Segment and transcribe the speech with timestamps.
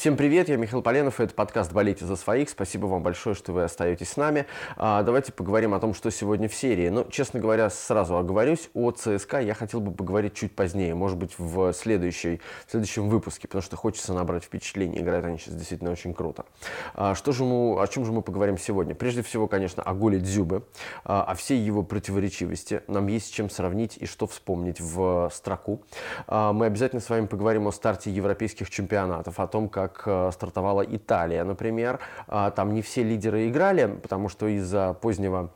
[0.00, 2.48] Всем привет, я Михаил Поленов, и это подкаст «Болейте за своих».
[2.48, 4.46] Спасибо вам большое, что вы остаетесь с нами.
[4.78, 6.88] А, давайте поговорим о том, что сегодня в серии.
[6.88, 11.34] Ну, честно говоря, сразу оговорюсь, о ЦСКА я хотел бы поговорить чуть позднее, может быть,
[11.36, 15.02] в, следующей, в следующем выпуске, потому что хочется набрать впечатление.
[15.02, 16.46] Играют они сейчас действительно очень круто.
[16.94, 18.94] А, что же мы, о чем же мы поговорим сегодня?
[18.94, 20.64] Прежде всего, конечно, о голе Дзюбы,
[21.04, 22.80] а, о всей его противоречивости.
[22.86, 25.82] Нам есть с чем сравнить и что вспомнить в строку.
[26.26, 30.30] А, мы обязательно с вами поговорим о старте европейских чемпионатов, о том, как как э,
[30.32, 32.00] стартовала Италия, например.
[32.28, 35.50] А, там не все лидеры играли, потому что из-за позднего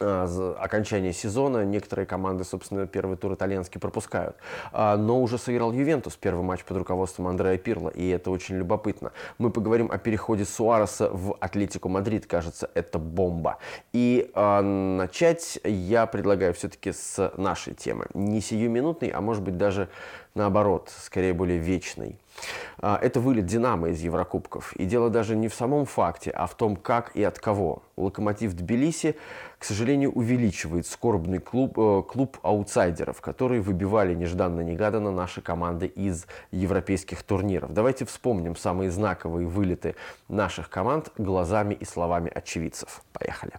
[0.00, 4.36] окончания сезона некоторые команды, собственно, первый тур итальянский пропускают.
[4.72, 9.12] А, но уже сыграл Ювентус первый матч под руководством Андреа Пирло, и это очень любопытно.
[9.38, 13.58] Мы поговорим о переходе Суареса в Атлетико Мадрид, кажется, это бомба.
[13.92, 18.06] И а, начать я предлагаю все-таки с нашей темы.
[18.14, 19.88] Не сиюминутной, а может быть даже
[20.34, 22.16] наоборот, скорее более вечной.
[22.78, 24.72] А, это вылет «Динамо» из Еврокубков.
[24.76, 27.82] И дело даже не в самом факте, а в том, как и от кого.
[27.96, 29.16] «Локомотив Тбилиси»,
[29.58, 37.22] к сожалению, увеличивает скорбный клуб, э, клуб аутсайдеров, которые выбивали нежданно-негаданно наши команды из европейских
[37.24, 37.72] турниров.
[37.72, 39.96] Давайте вспомним самые знаковые вылеты
[40.28, 43.02] наших команд глазами и словами очевидцев.
[43.12, 43.52] Поехали.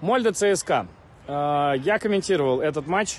[0.00, 0.86] Мольда ЦСКА.
[1.26, 3.18] Э, я комментировал этот матч.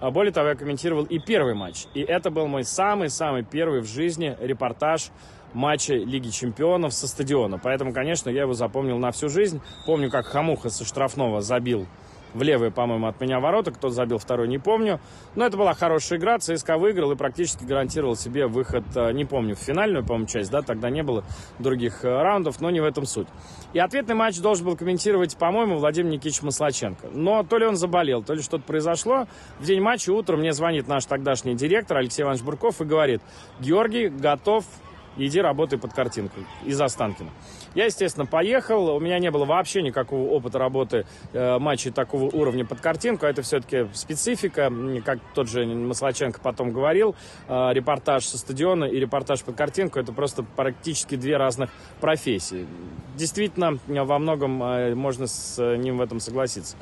[0.00, 1.86] А более того, я комментировал и первый матч.
[1.94, 5.10] И это был мой самый-самый первый в жизни репортаж
[5.54, 7.58] матча Лиги Чемпионов со стадиона.
[7.58, 9.60] Поэтому, конечно, я его запомнил на всю жизнь.
[9.86, 11.86] Помню, как Хамуха со штрафного забил
[12.34, 13.70] в левые, по-моему, от меня ворота.
[13.70, 15.00] Кто забил второй, не помню.
[15.34, 16.38] Но это была хорошая игра.
[16.38, 20.50] ЦСКА выиграл и практически гарантировал себе выход, э, не помню, в финальную, по-моему, часть.
[20.50, 21.24] Да, тогда не было
[21.58, 23.28] других э, раундов, но не в этом суть.
[23.72, 27.08] И ответный матч должен был комментировать, по-моему, Владимир Никитич Маслаченко.
[27.12, 29.26] Но то ли он заболел, то ли что-то произошло.
[29.58, 33.22] В день матча утром мне звонит наш тогдашний директор Алексей Иванович Бурков и говорит,
[33.60, 34.64] Георгий готов
[35.18, 37.30] иди работай под картинку из Останкина.
[37.74, 38.96] Я, естественно, поехал.
[38.96, 43.26] У меня не было вообще никакого опыта работы э, матчей такого уровня под картинку.
[43.26, 44.72] Это все-таки специфика.
[45.04, 47.14] Как тот же Маслаченко потом говорил,
[47.48, 51.70] э, репортаж со стадиона и репортаж под картинку– это просто практически две разных
[52.00, 52.66] профессии.
[53.16, 56.76] Действительно, во многом э, можно с ним в этом согласиться.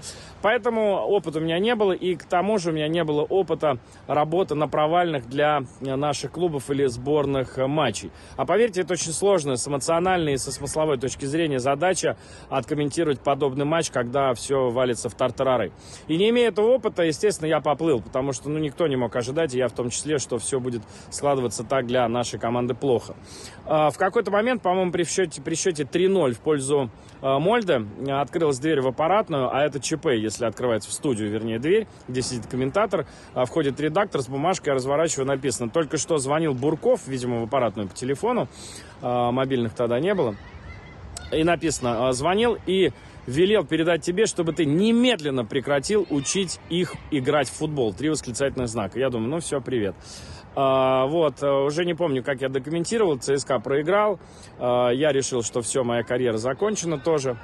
[0.46, 3.78] Поэтому опыта у меня не было, и к тому же у меня не было опыта
[4.06, 8.12] работы на провальных для наших клубов или сборных матчей.
[8.36, 12.16] А поверьте, это очень сложно с эмоциональной и со смысловой точки зрения задача
[12.48, 15.72] откомментировать подобный матч, когда все валится в тартарары.
[16.06, 19.52] И не имея этого опыта, естественно, я поплыл, потому что ну, никто не мог ожидать,
[19.52, 23.16] и я в том числе, что все будет складываться так для нашей команды плохо.
[23.64, 26.88] А, в какой-то момент, по-моему, при счете, при счете 3-0 в пользу
[27.20, 31.86] а, Мольда открылась дверь в аппаратную, а это ЧП, если открывается в студию, вернее, дверь,
[32.08, 37.06] где сидит комментатор, а, входит редактор с бумажкой, я разворачиваю, написано, только что звонил Бурков,
[37.06, 38.48] видимо, в аппаратную по телефону,
[39.00, 40.36] мобильных тогда не было,
[41.32, 42.92] и написано, звонил и
[43.26, 47.92] велел передать тебе, чтобы ты немедленно прекратил учить их играть в футбол.
[47.92, 48.98] Три восклицательных знака.
[48.98, 49.94] Я думаю, ну все, привет.
[50.58, 54.18] А, вот, уже не помню, как я документировал, ЦСКА проиграл,
[54.58, 57.36] а, я решил, что все, моя карьера закончена тоже.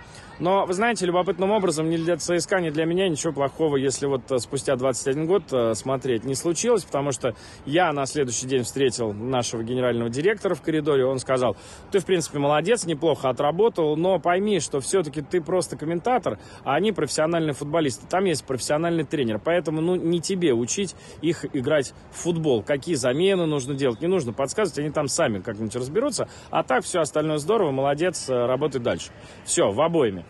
[0.42, 4.28] Но, вы знаете, любопытным образом ни для ЦСКА, ни для меня ничего плохого, если вот
[4.32, 9.12] э, спустя 21 год э, смотреть не случилось, потому что я на следующий день встретил
[9.12, 11.56] нашего генерального директора в коридоре, он сказал,
[11.92, 16.90] ты, в принципе, молодец, неплохо отработал, но пойми, что все-таки ты просто комментатор, а они
[16.90, 22.64] профессиональные футболисты, там есть профессиональный тренер, поэтому, ну, не тебе учить их играть в футбол,
[22.64, 26.98] какие замены нужно делать, не нужно подсказывать, они там сами как-нибудь разберутся, а так все
[26.98, 29.12] остальное здорово, молодец, э, работай дальше.
[29.44, 30.24] Все, в обоими.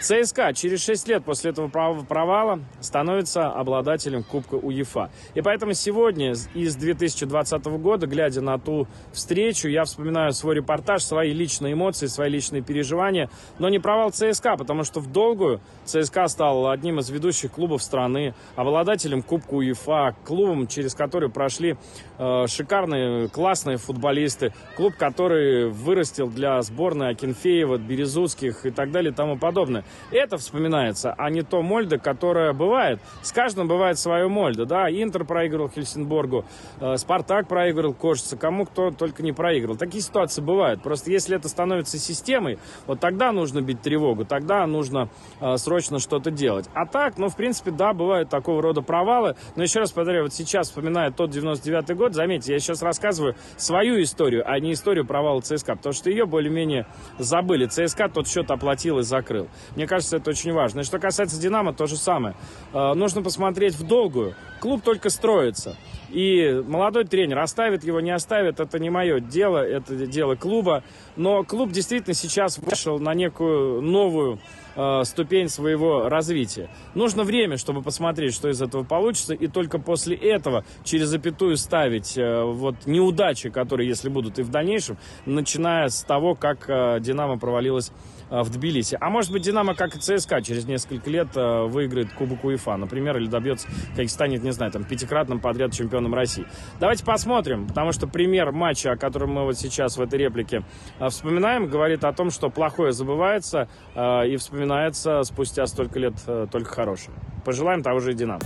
[0.00, 5.10] ЦСКА через 6 лет после этого провала становится обладателем Кубка УЕФА.
[5.34, 11.32] И поэтому сегодня из 2020 года, глядя на ту встречу, я вспоминаю свой репортаж, свои
[11.32, 13.28] личные эмоции, свои личные переживания,
[13.58, 18.34] но не провал ЦСКА, потому что в долгую ЦСКА стал одним из ведущих клубов страны,
[18.54, 21.76] обладателем Кубка УЕФА, клубом, через который прошли
[22.18, 29.14] э, шикарные, классные футболисты, клуб, который вырастил для сборной Акинфеева, Березутских и так далее и
[29.14, 29.84] тому подобное.
[30.10, 33.00] Это вспоминается, а не то Мольда, которое бывает.
[33.22, 34.90] С каждым бывает свое Мольда, да.
[34.90, 36.44] Интер проигрывал Хельсинборгу,
[36.80, 39.76] э, Спартак проигрывал Кожица, кому кто только не проигрывал.
[39.76, 40.82] Такие ситуации бывают.
[40.82, 45.08] Просто если это становится системой, вот тогда нужно бить тревогу, тогда нужно
[45.40, 46.68] э, срочно что-то делать.
[46.74, 49.36] А так, ну, в принципе, да, бывают такого рода провалы.
[49.56, 54.02] Но еще раз повторяю, вот сейчас, вспоминая тот 99-й год, заметьте, я сейчас рассказываю свою
[54.02, 56.86] историю, а не историю провала ЦСКА, потому что ее более-менее
[57.18, 57.66] забыли.
[57.66, 59.48] ЦСКА тот счет оплатил и закрыл.
[59.78, 60.80] Мне кажется, это очень важно.
[60.80, 62.34] И что касается «Динамо», то же самое.
[62.72, 64.34] Э, нужно посмотреть в долгую.
[64.58, 65.76] Клуб только строится.
[66.10, 70.82] И молодой тренер оставит его, не оставит, это не мое дело, это дело клуба.
[71.14, 74.40] Но клуб действительно сейчас вышел на некую новую
[74.74, 76.70] э, ступень своего развития.
[76.94, 82.18] Нужно время, чтобы посмотреть, что из этого получится, и только после этого через запятую ставить
[82.18, 86.66] э, вот неудачи, которые, если будут и в дальнейшем, начиная с того, как
[87.00, 87.92] Динамо провалилась
[88.30, 88.96] в Тбилиси.
[89.00, 93.16] А может быть, Динамо, как и ЦСКА, через несколько лет э, выиграет Кубок УЕФА, например,
[93.16, 96.46] или добьется, как станет, не знаю, там, пятикратным подряд чемпионом России.
[96.80, 100.62] Давайте посмотрим, потому что пример матча, о котором мы вот сейчас в этой реплике
[100.98, 106.14] э, вспоминаем, говорит о том, что плохое забывается и вспоминается спустя столько лет
[106.50, 107.16] только хорошее.
[107.44, 108.40] Пожелаем того же и Динамо.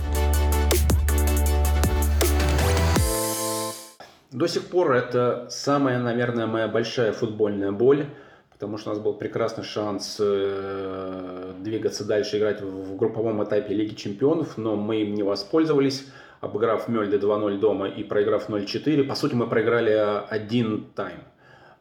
[4.31, 8.07] До сих пор это самая, наверное, моя большая футбольная боль
[8.53, 13.95] потому что у нас был прекрасный шанс э, двигаться дальше, играть в групповом этапе Лиги
[13.95, 16.07] Чемпионов, но мы им не воспользовались,
[16.41, 19.03] обыграв Мельде 2-0 дома и проиграв 0-4.
[19.03, 19.91] По сути, мы проиграли
[20.29, 21.19] один тайм.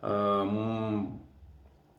[0.03, 0.45] Э,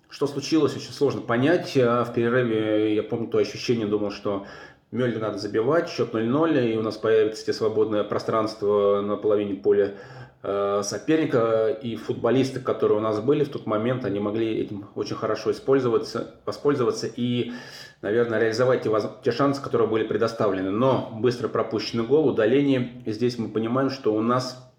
[0.09, 1.75] что случилось, очень сложно понять.
[1.75, 4.45] В перерыве я помню то ощущение, думал, что
[4.91, 10.22] Мельде надо забивать, счет 0-0, и у нас появится свободное пространство на половине поля Э,
[10.43, 15.51] соперника и футболисты, которые у нас были в тот момент, они могли этим очень хорошо
[15.51, 17.53] использоваться, воспользоваться и,
[18.01, 18.91] наверное, реализовать те,
[19.23, 20.69] те шансы, которые были предоставлены.
[20.69, 23.01] Но быстро пропущенный гол, удаление.
[23.05, 24.69] И здесь мы понимаем, что у нас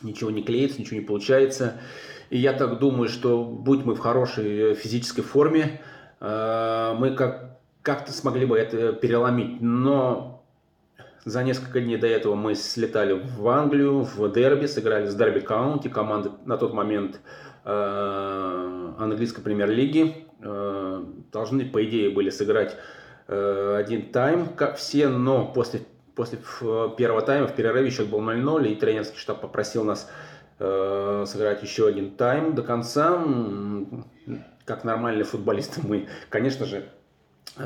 [0.00, 1.80] ничего не клеится, ничего не получается.
[2.30, 5.80] И я так думаю, что будь мы в хорошей физической форме,
[6.20, 9.60] э, мы как, как-то смогли бы это переломить.
[9.60, 10.33] Но
[11.24, 15.88] за несколько дней до этого мы слетали в Англию, в дерби, сыграли с Дерби Каунти,
[15.88, 17.20] команды на тот момент
[17.64, 20.26] э, английской премьер-лиги.
[20.40, 22.76] Э, должны, по идее, были сыграть
[23.28, 25.80] э, один тайм, как все, но после,
[26.14, 26.38] после
[26.98, 30.10] первого тайма в перерыве счет был 0-0, и тренерский штаб попросил нас
[30.56, 33.20] сыграть еще один тайм до конца.
[34.64, 36.84] Как нормальные футболисты мы, конечно же,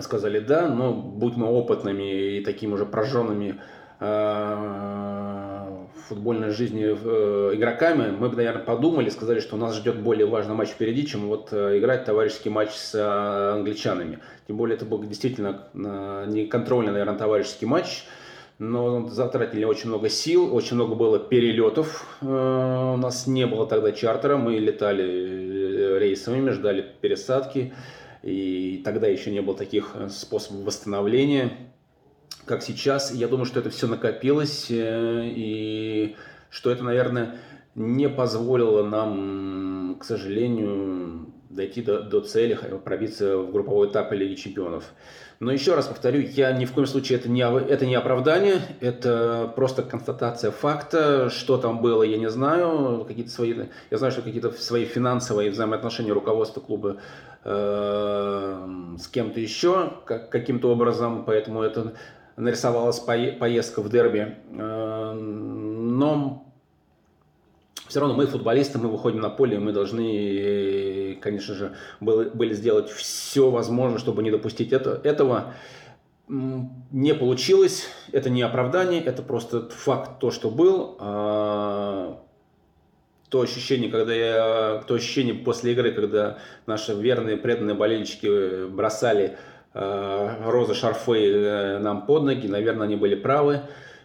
[0.02, 3.60] сказали да, но будь мы опытными и такими уже прожженными
[4.00, 10.54] э, футбольной жизни э, игроками, мы бы, наверное, подумали, сказали, что нас ждет более важный
[10.54, 12.94] матч впереди, чем вот э, играть товарищеский матч с
[13.54, 14.18] англичанами.
[14.46, 18.04] Тем более это был действительно не наверное, товарищеский матч,
[18.58, 22.18] но затратили очень много сил, очень много было перелетов.
[22.20, 27.72] У нас не было тогда чартера, мы летали рейсовыми, ждали пересадки.
[28.22, 31.52] И тогда еще не было таких э, способов восстановления,
[32.44, 33.12] как сейчас.
[33.12, 36.16] Я думаю, что это все накопилось, э, и
[36.50, 37.36] что это, наверное,
[37.74, 44.84] не позволило нам, к сожалению, дойти до, до цели, пробиться в групповой этап Лиги Чемпионов.
[45.40, 49.52] Но еще раз повторю, я ни в коем случае это не, это не оправдание, это
[49.54, 53.54] просто констатация факта, что там было, я не знаю, какие-то свои,
[53.90, 56.96] я знаю, что какие-то свои финансовые взаимоотношения руководства клуба
[57.48, 61.94] с кем-то еще, как, каким-то образом, поэтому это
[62.36, 64.36] нарисовалась поездка в дерби.
[64.52, 66.44] Э, но
[67.86, 73.50] все равно мы футболисты, мы выходим на поле, мы должны, конечно же, были, сделать все
[73.50, 75.54] возможное, чтобы не допустить это, этого.
[76.28, 80.98] Не получилось, это не оправдание, это просто факт, то, что был.
[83.28, 89.36] То ощущение, когда я, то ощущение после игры, когда наши верные, преданные болельщики бросали
[89.74, 93.60] а, розы, шарфы э, нам под ноги, наверное, они были правы.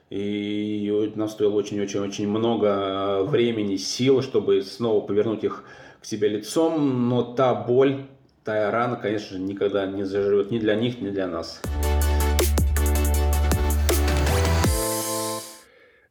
[0.09, 5.63] И нам стоило очень-очень-очень много э, времени, сил, чтобы снова повернуть их
[6.01, 7.09] к себе лицом.
[7.09, 8.05] Но та боль,
[8.43, 11.61] та рана, конечно же, никогда не заживет ни для них, ни для нас.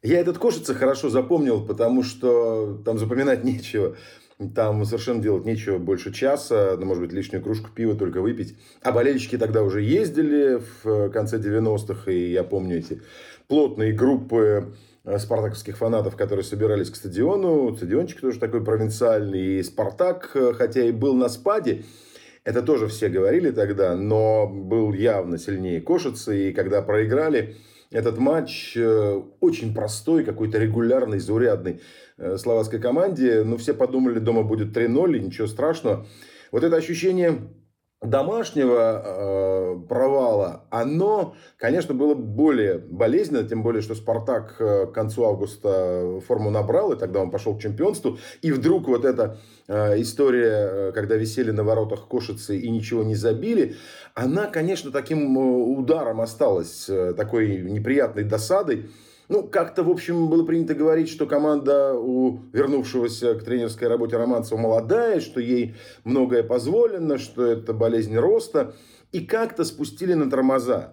[0.02, 3.96] Я этот Кошица хорошо запомнил, потому что там запоминать нечего.
[4.56, 8.56] Там совершенно делать нечего больше часа, ну, может быть, лишнюю кружку пива только выпить.
[8.82, 13.00] А болельщики тогда уже ездили в конце 90-х, и я помню эти
[13.46, 17.76] плотные группы э, спартаковских фанатов, которые собирались к стадиону.
[17.76, 19.58] Стадиончик тоже такой провинциальный.
[19.58, 21.84] И Спартак, э, хотя и был на спаде,
[22.42, 26.48] это тоже все говорили тогда, но был явно сильнее Кошицы.
[26.48, 27.56] И когда проиграли
[27.92, 31.80] этот матч, э, очень простой, какой-то регулярный, заурядный
[32.36, 36.06] словацкой команде, ну, все подумали, дома будет 3-0, и ничего страшного.
[36.52, 37.48] Вот это ощущение
[38.02, 45.24] домашнего э, провала, оно, конечно, было более болезненно, тем более, что «Спартак» э, к концу
[45.24, 48.18] августа форму набрал, и тогда он пошел к чемпионству.
[48.42, 53.14] И вдруг вот эта э, история, э, когда висели на воротах кошицы и ничего не
[53.14, 53.76] забили,
[54.14, 55.40] она, конечно, таким э,
[55.78, 58.90] ударом осталась, такой неприятной досадой.
[59.32, 64.58] Ну, как-то, в общем, было принято говорить, что команда у вернувшегося к тренерской работе Романцева
[64.58, 65.74] молодая, что ей
[66.04, 68.74] многое позволено, что это болезнь роста.
[69.10, 70.92] И как-то спустили на тормоза.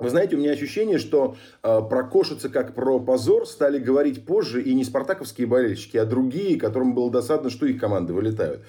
[0.00, 4.60] Вы знаете, у меня ощущение, что э, про Кошица как про позор стали говорить позже
[4.60, 8.62] и не спартаковские болельщики, а другие, которым было досадно, что их команды вылетают.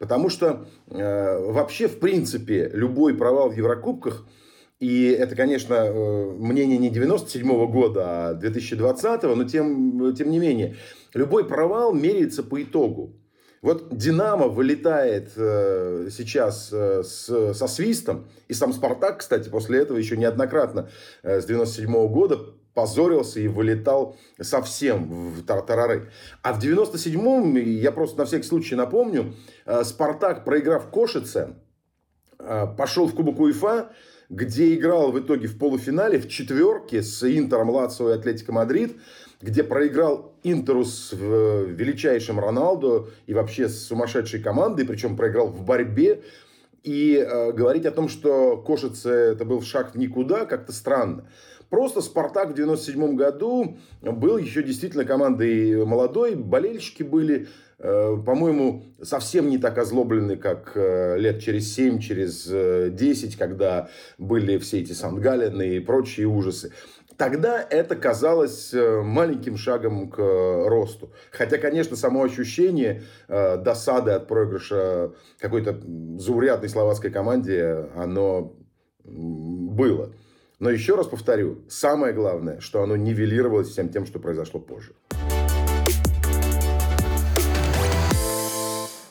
[0.00, 4.26] Потому что э, вообще, в принципе, любой провал в Еврокубках–
[4.80, 10.38] и это, конечно, э, мнение не 97 -го года, а 2020, но тем, тем не
[10.38, 10.76] менее.
[11.14, 13.16] Любой провал меряется по итогу.
[13.60, 18.28] Вот Динамо вылетает э, сейчас э, со свистом.
[18.46, 20.88] И сам Спартак, кстати, после этого еще неоднократно
[21.24, 22.38] с 97 -го года
[22.72, 26.12] позорился и вылетал совсем в тартарары.
[26.44, 29.34] А в 97-м, я просто на всякий случай напомню,
[29.82, 31.56] Спартак, проиграв Кошице,
[32.76, 33.90] пошел в Кубок УЕФА,
[34.30, 38.96] где играл в итоге в полуфинале в четверке с Интером, Лацио и Атлетико Мадрид,
[39.40, 45.64] где проиграл Интеру с э, величайшим Роналдо и вообще с сумасшедшей командой, причем проиграл в
[45.64, 46.22] борьбе.
[46.82, 51.28] И э, говорить о том, что Кошице это был шаг в никуда, как-то странно.
[51.70, 57.48] Просто Спартак в 97 году был еще действительно командой молодой, болельщики были,
[57.78, 62.44] э, по-моему, совсем не так озлоблены, как э, лет через 7, через
[62.94, 66.72] 10, э, когда были все эти Сандгалины и прочие ужасы.
[67.18, 71.12] Тогда это казалось маленьким шагом к росту.
[71.32, 75.80] Хотя, конечно, само ощущение досады от проигрыша какой-то
[76.16, 78.56] заурядной словацкой команде, оно
[79.02, 80.12] было.
[80.60, 84.92] Но еще раз повторю, самое главное, что оно нивелировалось всем тем, что произошло позже.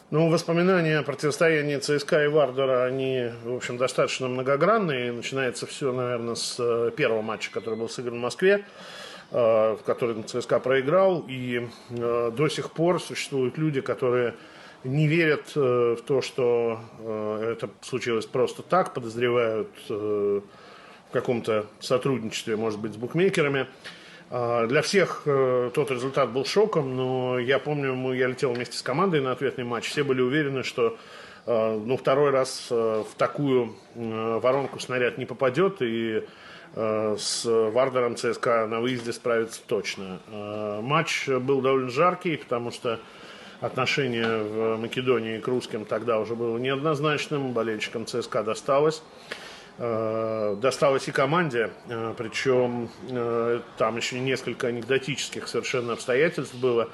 [0.09, 5.13] Ну, воспоминания о противостоянии ЦСКА и Вардера, они, в общем, достаточно многогранные.
[5.13, 8.65] Начинается все, наверное, с э, первого матча, который был сыгран в Москве,
[9.31, 11.25] э, в котором ЦСКА проиграл.
[11.29, 14.35] И э, до сих пор существуют люди, которые
[14.83, 16.79] не верят в то, что
[17.41, 19.69] это случилось просто так, подозревают
[21.09, 23.67] в каком-то сотрудничестве, может быть, с букмекерами.
[24.29, 28.81] А, для всех э, тот результат был шоком, но я помню, я летел вместе с
[28.81, 29.89] командой на ответный матч.
[29.89, 30.97] Все были уверены, что
[31.45, 36.23] э, ну, второй раз э, в такую воронку снаряд не попадет, и
[36.75, 40.19] с Вардером ЦСКА на выезде справится точно.
[40.83, 42.99] Матч был довольно жаркий, потому что
[43.61, 49.01] отношение в Македонии к русским тогда уже было неоднозначным, болельщикам ЦСКА досталось.
[49.79, 56.89] Э, досталось и команде, э, причем э, там еще несколько анекдотических совершенно обстоятельств было.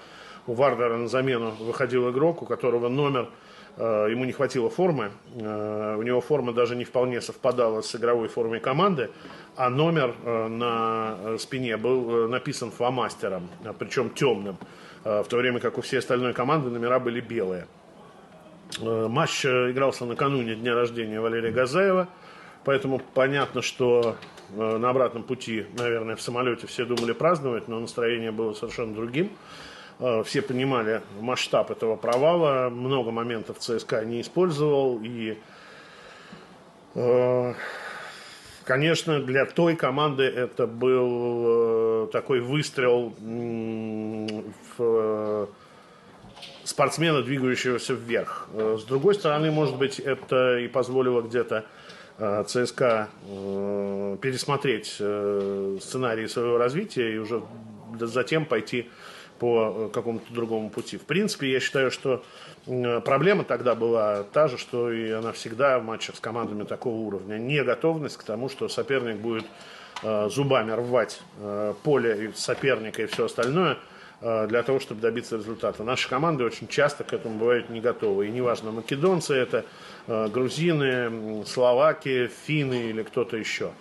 [0.47, 3.29] У Вардера на замену выходил игрок, у которого номер,
[3.77, 9.09] ему не хватило формы, у него форма даже не вполне совпадала с игровой формой команды,
[9.55, 10.13] а номер
[10.49, 13.49] на спине был написан фломастером,
[13.79, 14.57] причем темным,
[15.05, 17.65] в то время как у всей остальной команды номера были белые.
[18.81, 22.09] Матч игрался накануне дня рождения Валерия Газаева–
[22.65, 24.15] Поэтому понятно, что
[24.55, 29.31] э, на обратном пути, наверное, в самолете все думали праздновать, но настроение было совершенно другим.
[29.99, 35.01] Э, все понимали масштаб этого провала, много моментов ЦСКА не использовал.
[35.03, 35.37] И,
[36.95, 37.53] э,
[38.63, 43.13] конечно, для той команды это был такой выстрел
[44.77, 45.49] в
[46.63, 48.47] спортсмена, двигающегося вверх.
[48.53, 51.65] С другой стороны, может быть, это и позволило где-то
[52.17, 57.43] ЦСКА э, пересмотреть э, сценарии своего развития и уже
[57.99, 58.89] затем пойти
[59.39, 60.97] по какому-то другому пути.
[60.97, 62.23] В принципе, я считаю, что
[62.65, 67.37] проблема тогда была та же, что и она всегда в матчах с командами такого уровня.
[67.37, 69.45] Не готовность к тому, что соперник будет
[70.29, 71.21] зубами рвать
[71.83, 73.92] поле соперника и все остальное– Э,
[74.23, 75.83] для того, чтобы добиться результата.
[75.83, 78.27] Наши команды очень часто к этому бывают не готовы.
[78.27, 79.65] И неважно, македонцы это,
[80.07, 83.71] э, грузины, словаки, финны или кто-то еще.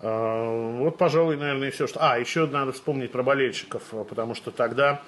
[0.00, 2.00] Э, вот, пожалуй, наверное, и все, что...
[2.02, 5.02] А, еще надо вспомнить про болельщиков, потому что тогда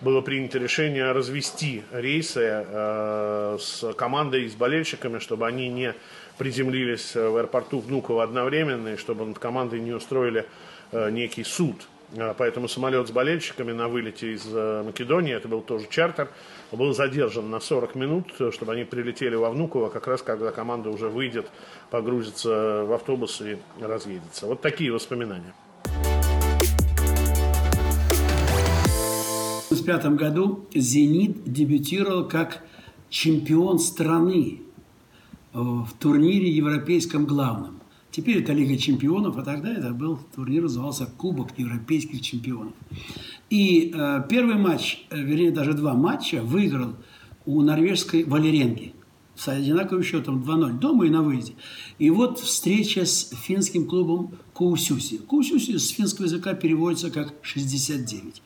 [0.00, 2.66] было принято решение развести рейсы
[3.60, 5.94] с командой и с болельщиками, чтобы они не
[6.36, 10.44] приземлились в аэропорту Внуково одновременно, и чтобы над командой не устроили
[10.92, 11.76] некий суд–
[12.38, 16.28] Поэтому самолет с болельщиками на вылете из Македонии, это был тоже чартер,
[16.70, 21.08] был задержан на 40 минут, чтобы они прилетели во Внуково, как раз когда команда уже
[21.08, 21.50] выйдет,
[21.90, 24.46] погрузится в автобус и разъедется.
[24.46, 25.54] Вот такие воспоминания.
[29.70, 32.62] В 1995 году «Зенит» дебютировал как
[33.10, 34.60] чемпион страны
[35.52, 37.80] в турнире европейском главном.
[38.14, 42.72] Теперь это Лига чемпионов, а тогда это был турнир, назывался Кубок европейских чемпионов.
[43.50, 46.94] И э, первый матч, э, вернее, даже два матча выиграл
[47.44, 48.94] у норвежской Валеренги
[49.34, 51.54] с одинаковым счетом 2-0 дома и на выезде.
[51.98, 55.18] И вот встреча с финским клубом Каусюси.
[55.28, 58.42] Каусюси с финского языка переводится как 69.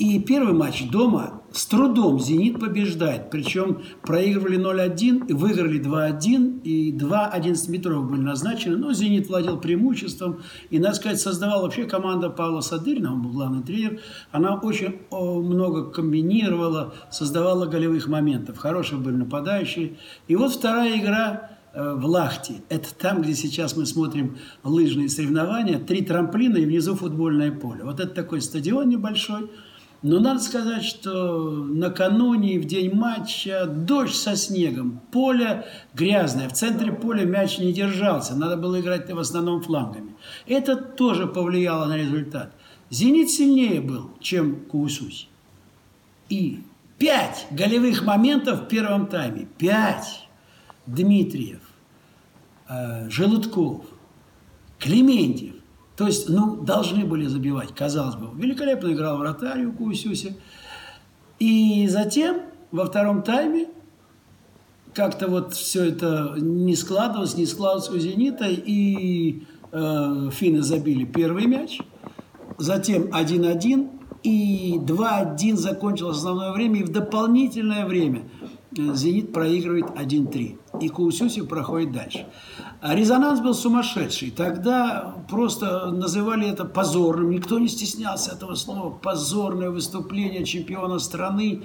[0.00, 3.28] И первый матч дома с трудом «Зенит» побеждает.
[3.30, 8.78] Причем проигрывали 0-1, выиграли 2-1, и два 11-метровых были назначены.
[8.78, 10.40] Но «Зенит» владел преимуществом.
[10.70, 14.00] И, надо сказать, создавал вообще команда Павла Садырина, он был главный тренер.
[14.32, 18.56] Она очень много комбинировала, создавала голевых моментов.
[18.56, 19.98] Хорошие были нападающие.
[20.28, 22.62] И вот вторая игра э, в Лахте.
[22.70, 25.78] Это там, где сейчас мы смотрим лыжные соревнования.
[25.78, 27.84] Три трамплина и внизу футбольное поле.
[27.84, 29.50] Вот это такой стадион небольшой–
[30.02, 36.92] но надо сказать, что накануне, в день матча, дождь со снегом, поле грязное, в центре
[36.92, 40.14] поля мяч не держался, надо было играть в основном флангами.
[40.46, 42.52] Это тоже повлияло на результат.
[42.88, 45.28] «Зенит» сильнее был, чем Каусусь.
[46.28, 46.60] И
[46.98, 49.46] пять голевых моментов в первом тайме.
[49.58, 50.26] Пять.
[50.86, 51.60] Дмитриев,
[52.68, 53.84] э, Желудков,
[54.78, 55.54] Клементьев,
[56.00, 58.28] то есть, ну, должны были забивать, казалось бы.
[58.34, 60.34] Великолепно играл вратарь у Кусюси.
[61.38, 62.40] И затем,
[62.70, 63.68] во втором тайме,
[64.94, 69.42] как-то вот все это не складывалось, не складывалось у «Зенита», и
[69.72, 71.80] э, финны забили первый мяч,
[72.56, 73.90] затем 1-1,
[74.22, 78.22] и 2-1 закончилось основное время, и в дополнительное время
[78.74, 82.26] э, «Зенит» проигрывает 1-3, и Каусюсев проходит дальше.
[82.80, 84.30] А резонанс был сумасшедший.
[84.30, 87.30] Тогда просто называли это позорным.
[87.30, 88.90] Никто не стеснялся этого слова.
[88.90, 91.62] Позорное выступление чемпиона страны.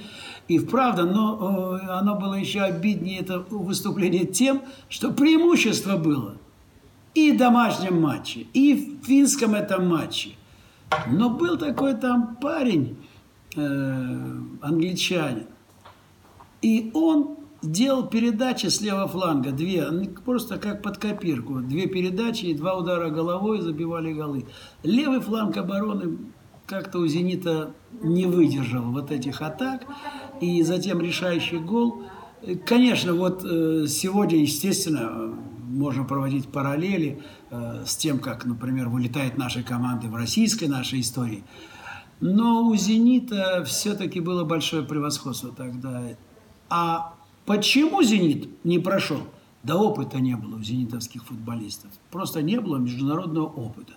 [0.50, 6.36] И вправду, но э, оно было еще обиднее, это выступление тем, что преимущество было
[7.16, 10.32] и в домашнем матче, и в финском этом матче.
[11.08, 12.98] Но был такой там парень,
[13.56, 15.48] э, англичанин,
[16.62, 19.86] и он делал передачи с левого фланга, две,
[20.24, 21.60] просто как под копирку.
[21.60, 24.46] Две передачи и два удара головой забивали голы.
[24.84, 26.18] Левый фланг обороны
[26.66, 29.86] как-то у «Зенита» не выдержал вот этих атак.
[30.42, 32.04] И затем решающий гол.
[32.66, 35.34] Конечно, вот э, сегодня, естественно,
[35.68, 41.44] можно проводить параллели э, с тем, как, например, вылетает наши команды в российской нашей истории.
[42.22, 46.01] Но у «Зенита» все-таки было большое превосходство тогда.
[46.70, 47.15] А
[47.46, 49.22] Почему «Зенит» не прошел?
[49.64, 51.92] Да опыта не было у зенитовских футболистов.
[52.12, 53.94] Просто не было международного опыта.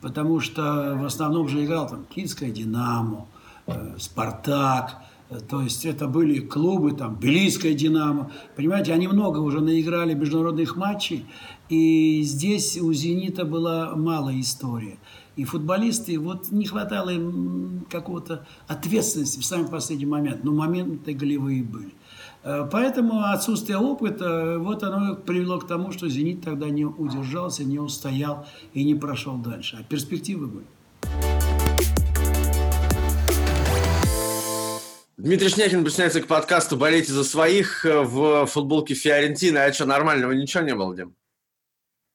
[0.00, 3.26] Потому что в основном же играл там Киевская «Динамо»,
[3.66, 4.96] э, «Спартак»,
[5.48, 8.32] то есть это были клубы, там, Белийская «Динамо».
[8.56, 11.24] Понимаете, они много уже наиграли международных матчей,
[11.68, 14.98] и здесь у «Зенита» была мало история.
[15.36, 20.42] И футболисты, вот не хватало им какого-то ответственности в самый последний момент.
[20.42, 21.92] Но моменты голевые были.
[22.42, 27.78] Э, поэтому отсутствие опыта, вот оно привело к тому, что «Зенит» тогда не удержался, не
[27.78, 29.78] устоял и не прошел дальше.
[29.80, 30.66] А перспективы были.
[35.18, 39.64] Дмитрий Шняхин присоединяется к подкасту «Болейте за своих» в футболке Фиорентина.
[39.64, 41.14] А что, нормального ничего не было, Дим?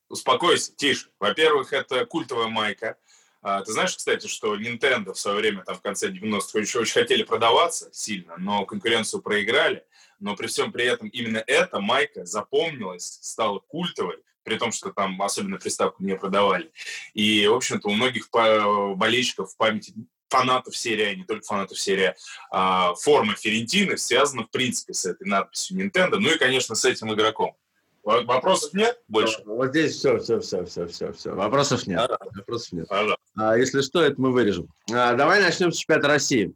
[0.09, 1.09] Успокойся, тише.
[1.19, 2.97] Во-первых, это культовая майка.
[3.43, 6.93] А, ты знаешь, кстати, что Nintendo в свое время, там в конце 90-х, очень, очень
[6.93, 9.85] хотели продаваться сильно, но конкуренцию проиграли
[10.25, 15.21] но при всем при этом именно эта майка запомнилась, стала культовой, при том, что там
[15.21, 16.71] особенно приставку не продавали.
[17.13, 19.93] И, в общем-то, у многих болельщиков в памяти
[20.29, 22.15] фанатов серии, а не только фанатов серии,
[22.49, 27.13] а, форма Ферентины связана, в принципе, с этой надписью Nintendo, ну и, конечно, с этим
[27.13, 27.55] игроком.
[28.03, 29.43] Вопросов нет больше?
[29.45, 31.31] Вот здесь все, все, все, все, все, все.
[31.33, 31.99] Вопросов нет.
[31.99, 32.87] А, Вопросов нет.
[32.89, 34.69] А, если что, это мы вырежем.
[34.91, 36.53] А, давай начнем с чемпионата России.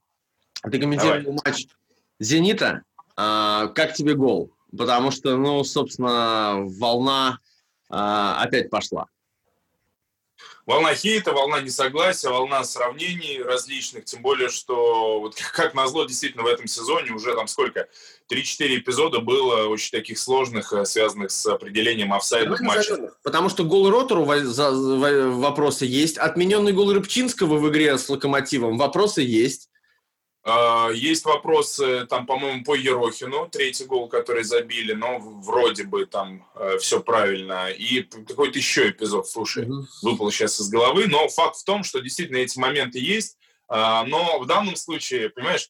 [0.64, 1.68] Ты комментировал матч
[2.20, 2.84] «Зенита»
[3.22, 4.54] А, как тебе гол?
[4.76, 7.40] Потому что, ну, собственно, волна
[7.90, 9.08] а, опять пошла.
[10.66, 16.48] волна хейта, волна несогласия, волна сравнений различных, тем более, что вот как назло действительно в
[16.48, 17.90] этом сезоне уже там сколько,
[18.32, 23.12] 3-4 эпизода было очень таких сложных, э, связанных с определением офсайда в матче.
[23.22, 29.69] Потому что гол Ротору вопросы есть, отмененный гол Рыбчинского в игре с Локомотивом вопросы есть.
[30.52, 36.48] А, есть вопросы, там, по-моему, по Ерохину, третий гол, который забили, но вроде бы там
[36.56, 37.70] э, все правильно.
[37.70, 39.68] И какой-то еще эпизод, слушай,
[40.02, 41.06] выпал сейчас из головы.
[41.08, 43.38] Но факт в том, что действительно эти моменты есть.
[43.70, 45.70] Э, но в данном случае, понимаешь,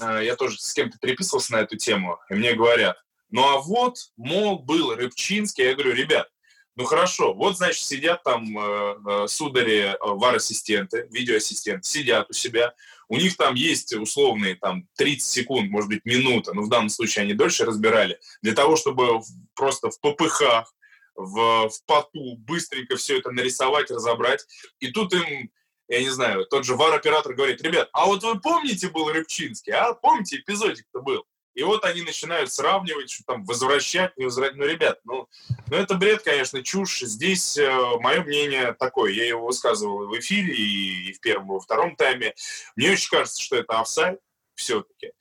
[0.00, 2.96] э, я тоже с кем-то переписывался на эту тему, и мне говорят,
[3.30, 5.64] ну а вот, мол, был Рыбчинский.
[5.64, 6.28] Я говорю, ребят,
[6.76, 12.74] ну хорошо, вот, значит, сидят там э, э судари, э, вар-ассистенты, видеоассистенты, сидят у себя,
[13.08, 17.24] у них там есть условные там 30 секунд, может быть, минута, но в данном случае
[17.24, 19.20] они дольше разбирали, для того, чтобы
[19.54, 20.72] просто в ППХ,
[21.14, 24.44] в, в поту быстренько все это нарисовать, разобрать.
[24.80, 25.50] И тут им,
[25.88, 29.94] я не знаю, тот же вар-оператор говорит, ребят, а вот вы помните был Рыбчинский, а?
[29.94, 31.24] Помните эпизодик-то был?
[31.54, 34.56] И вот они начинают сравнивать, что там возвращать, не возвращать.
[34.56, 35.28] Ну, ребят, ну,
[35.68, 37.00] ну это бред, конечно, чушь.
[37.00, 39.12] Здесь э, мое мнение такое.
[39.12, 42.34] Я его высказывал в эфире и, и в первом, и во втором тайме.
[42.74, 44.18] Мне очень кажется, что это офсайд
[44.56, 45.12] все-таки.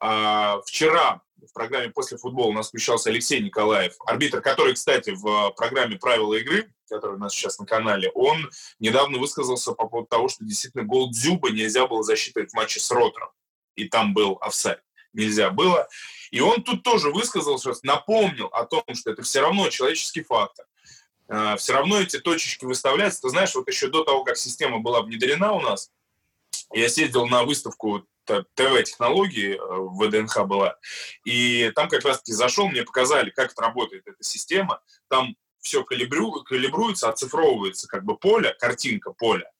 [0.00, 5.50] А, вчера в программе «После футбола» у нас включался Алексей Николаев, арбитр, который, кстати, в
[5.50, 10.28] программе «Правила игры», которая у нас сейчас на канале, он недавно высказался по поводу того,
[10.28, 13.30] что действительно гол Дзюба нельзя было засчитывать в матче с Ротором.
[13.74, 14.80] И там был офсайд
[15.14, 15.88] нельзя было.
[16.30, 20.66] И он тут тоже высказался, напомнил о том, что это все равно человеческий фактор.
[21.28, 23.22] А, все равно эти точечки выставляются.
[23.22, 25.90] Ты знаешь, вот еще до того, как система была внедрена у нас,
[26.72, 30.76] я съездил на выставку ТВ-технологии, э, в ВДНХ была,
[31.24, 34.80] и там как раз-таки зашел, мне показали, как это работает эта система.
[35.08, 39.50] Там все калибру, калибруется, оцифровывается как бы поле, картинка поля,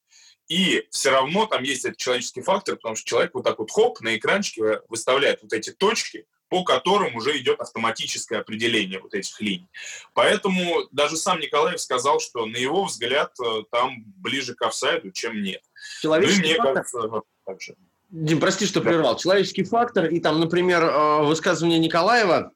[0.47, 3.99] и все равно там есть этот человеческий фактор, потому что человек вот так вот хоп
[4.01, 9.67] на экранчике выставляет вот эти точки, по которым уже идет автоматическое определение вот этих линий.
[10.13, 15.41] Поэтому даже сам Николаев сказал, что на его взгляд э, там ближе к офсайду, чем
[15.41, 15.61] нет.
[16.01, 16.73] Человеческий ну, мне фактор?
[16.73, 17.75] кажется, так же.
[18.09, 18.89] Дим, прости, что да.
[18.89, 19.17] прервал.
[19.17, 22.51] Человеческий фактор и там, например, э, высказывание Николаева,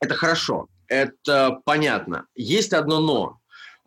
[0.00, 2.26] это хорошо, это понятно.
[2.36, 3.40] Есть одно но.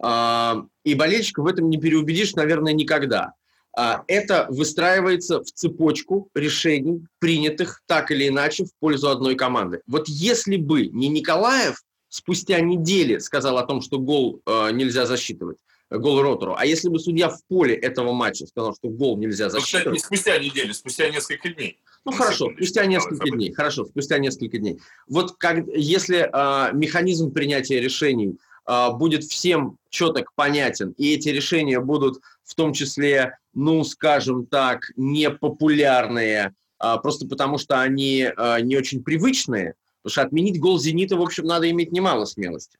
[0.03, 3.33] Э, и болельщиков в этом не переубедишь, наверное, никогда.
[3.77, 9.81] А, это выстраивается в цепочку решений, принятых так или иначе в пользу одной команды.
[9.85, 15.57] Вот если бы не Николаев спустя недели сказал о том, что гол э, нельзя засчитывать,
[15.91, 16.55] гол Ротору.
[16.57, 19.85] А если бы судья в поле этого матча сказал, что гол нельзя засчитывать...
[19.85, 21.79] Ну, кстати, не спустя неделю, спустя несколько дней.
[22.05, 23.51] Ну, хорошо, спустя несколько дней.
[23.51, 24.79] Хорошо, спустя несколько дней.
[25.07, 31.79] Вот как, если э, механизм принятия решений э, будет всем четок понятен, и эти решения
[31.79, 38.77] будут в том числе, ну, скажем так, непопулярные, а, просто потому что они а, не
[38.77, 42.77] очень привычные, потому что отменить гол «Зенита», в общем, надо иметь немало смелости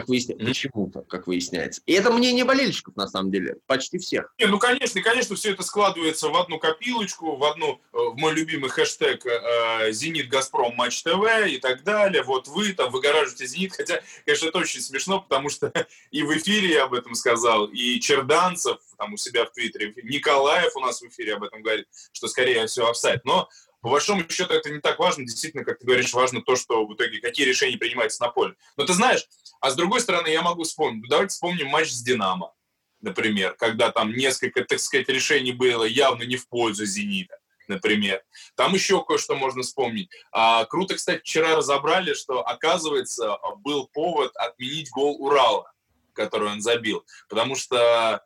[0.00, 0.48] как выясняется, mm-hmm.
[0.48, 1.80] почему-то, как выясняется.
[1.86, 4.32] И это мнение болельщиков, на самом деле, почти всех.
[4.38, 8.34] Не, ну, конечно, конечно, все это складывается в одну копилочку, в одну, э, в мой
[8.34, 12.22] любимый хэштег э, «Зенит, Газпром, Матч ТВ» и так далее.
[12.22, 15.72] Вот вы там выгораживаете «Зенит», хотя, конечно, это очень смешно, потому что
[16.10, 20.76] и в эфире я об этом сказал, и Черданцев там у себя в Твиттере, Николаев
[20.76, 23.24] у нас в эфире об этом говорит, что скорее всего офсайд.
[23.24, 23.48] Но
[23.86, 25.24] по большому счету это не так важно.
[25.24, 28.56] Действительно, как ты говоришь, важно то, что в итоге какие решения принимаются на поле.
[28.76, 29.28] Но ты знаешь,
[29.60, 31.08] а с другой стороны, я могу вспомнить.
[31.08, 32.52] Давайте вспомним матч с «Динамо»,
[33.00, 37.38] например, когда там несколько, так сказать, решений было явно не в пользу «Зенита»
[37.68, 38.22] например.
[38.54, 40.08] Там еще кое-что можно вспомнить.
[40.30, 45.72] А, круто, кстати, вчера разобрали, что, оказывается, был повод отменить гол Урала,
[46.12, 47.04] который он забил.
[47.28, 48.22] Потому что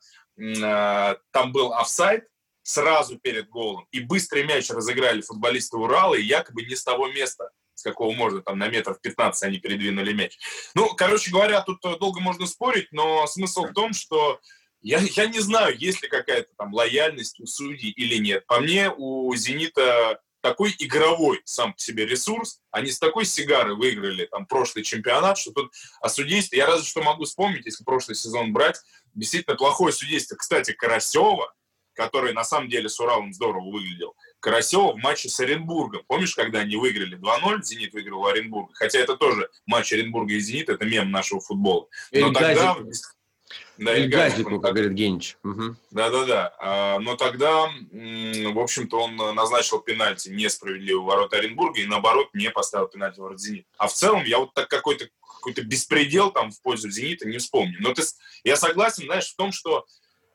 [0.63, 2.25] а, там был офсайд,
[2.63, 3.87] сразу перед голом.
[3.91, 8.43] И быстрый мяч разыграли футболисты Урала, и якобы не с того места, с какого можно,
[8.43, 10.39] там на метров 15 они передвинули мяч.
[10.75, 14.39] Ну, короче говоря, тут долго можно спорить, но смысл в том, что
[14.83, 18.47] я, я не знаю, есть ли какая-то там лояльность у судей или нет.
[18.47, 24.27] По мне, у «Зенита» такой игровой сам по себе ресурс, они с такой сигарой выиграли
[24.27, 28.53] там прошлый чемпионат, что тут о судействе, я разве что могу вспомнить, если прошлый сезон
[28.53, 28.81] брать,
[29.15, 30.37] действительно плохое судейство.
[30.37, 31.53] Кстати, Карасева,
[31.93, 34.17] который на самом деле с Уралом здорово выглядел.
[34.41, 36.03] Карасева в матче с Оренбургом.
[36.07, 38.73] Помнишь, когда они выиграли 2-0, Зенит выиграл у Оренбурга?
[38.75, 41.87] Хотя это тоже матч Оренбурга и Зенит, это мем нашего футбола.
[42.13, 42.77] Но Эль тогда...
[43.79, 45.37] Да, Эль Газику, как говорит Генич.
[45.91, 46.55] Да-да-да.
[46.61, 52.51] А, но тогда, в общем-то, он назначил пенальти несправедливо в ворота Оренбурга и, наоборот, не
[52.51, 53.67] поставил пенальти в ворот Зенит.
[53.77, 55.09] А в целом я вот так какой-то
[55.41, 57.79] какой-то беспредел там в пользу Зенита не вспомню.
[57.81, 58.03] Но ты,
[58.45, 59.87] я согласен, знаешь, в том, что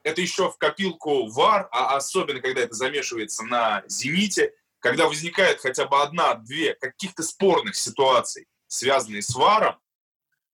[0.06, 5.86] это еще в копилку ВАР, а особенно когда это замешивается на «Зените», когда возникает хотя
[5.86, 9.80] бы одна-две каких-то спорных ситуаций, связанные с ВАРом,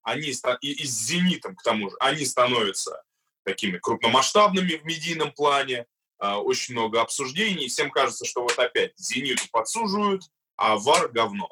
[0.03, 3.03] они, и, и с «Зенитом», к тому же, они становятся
[3.43, 5.85] такими крупномасштабными в медийном плане,
[6.17, 10.23] а, очень много обсуждений, всем кажется, что вот опять «Зениту» подсуживают,
[10.55, 11.49] а ВАР– говно.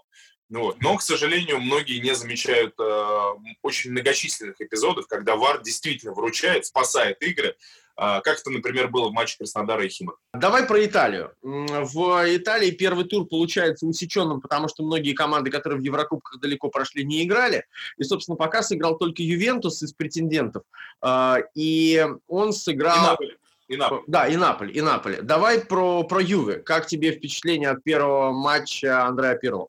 [0.48, 0.82] Ну вот.
[0.82, 3.24] Но, к сожалению, многие не замечают э,
[3.62, 7.56] очень многочисленных эпизодов, когда ВАР действительно выручает, спасает игры,
[8.00, 10.18] как это, например, было в матче Краснодара и Химок.
[10.34, 11.34] Давай про Италию.
[11.42, 17.04] В Италии первый тур получается усеченным, потому что многие команды, которые в Еврокубках далеко прошли,
[17.04, 17.66] не играли.
[17.98, 20.64] И, собственно, пока сыграл только Ювентус из претендентов.
[21.04, 22.98] Э, и он сыграл...
[22.98, 23.38] И Наполи.
[23.68, 24.02] И Наполи.
[24.08, 25.18] Да, и Наполи, и Наполи.
[25.22, 26.56] Давай про, про Юве.
[26.56, 29.68] Как тебе впечатление от первого матча Андреа Пиро?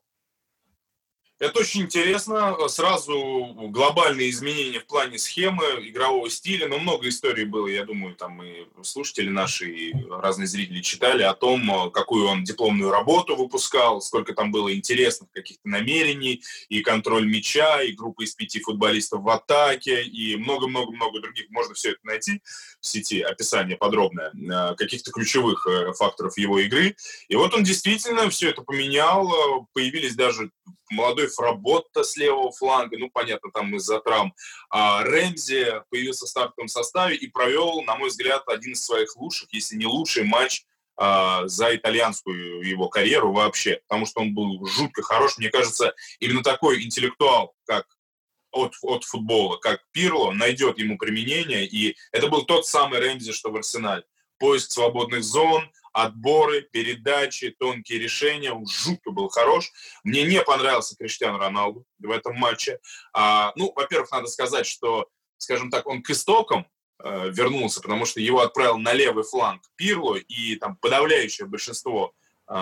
[1.41, 2.55] Это очень интересно.
[2.67, 6.67] Сразу глобальные изменения в плане схемы, игрового стиля.
[6.67, 11.33] Но много историй было, я думаю, там и слушатели наши, и разные зрители читали о
[11.33, 17.81] том, какую он дипломную работу выпускал, сколько там было интересных каких-то намерений, и контроль мяча,
[17.81, 21.49] и группа из пяти футболистов в атаке, и много-много-много других.
[21.49, 22.43] Можно все это найти
[22.79, 26.95] в сети, описание подробное э, каких-то ключевых э, факторов его игры.
[27.29, 29.67] И вот он действительно все это поменял.
[29.73, 30.51] Появились даже
[30.91, 34.33] молодой Фработта с левого фланга, ну, понятно, там из-за травм.
[34.69, 39.49] А Рэмзи появился в стартовом составе и провел, на мой взгляд, один из своих лучших,
[39.53, 40.63] если не лучший матч
[40.97, 45.37] а, за итальянскую его карьеру вообще, потому что он был жутко хорош.
[45.37, 47.87] Мне кажется, именно такой интеллектуал, как
[48.51, 53.49] от, от футбола, как Пирло, найдет ему применение, и это был тот самый Рэмзи, что
[53.49, 54.03] в Арсенале.
[54.41, 58.51] Поиск свободных зон, отборы, передачи, тонкие решения.
[58.51, 59.71] Он жутко был хорош.
[60.03, 62.79] Мне не понравился Криштиану Роналду в этом матче.
[63.13, 66.65] А, ну, во-первых, надо сказать, что, скажем так, он к истокам
[67.03, 72.15] э, вернулся, потому что его отправил на левый фланг Пирло, и там подавляющее большинство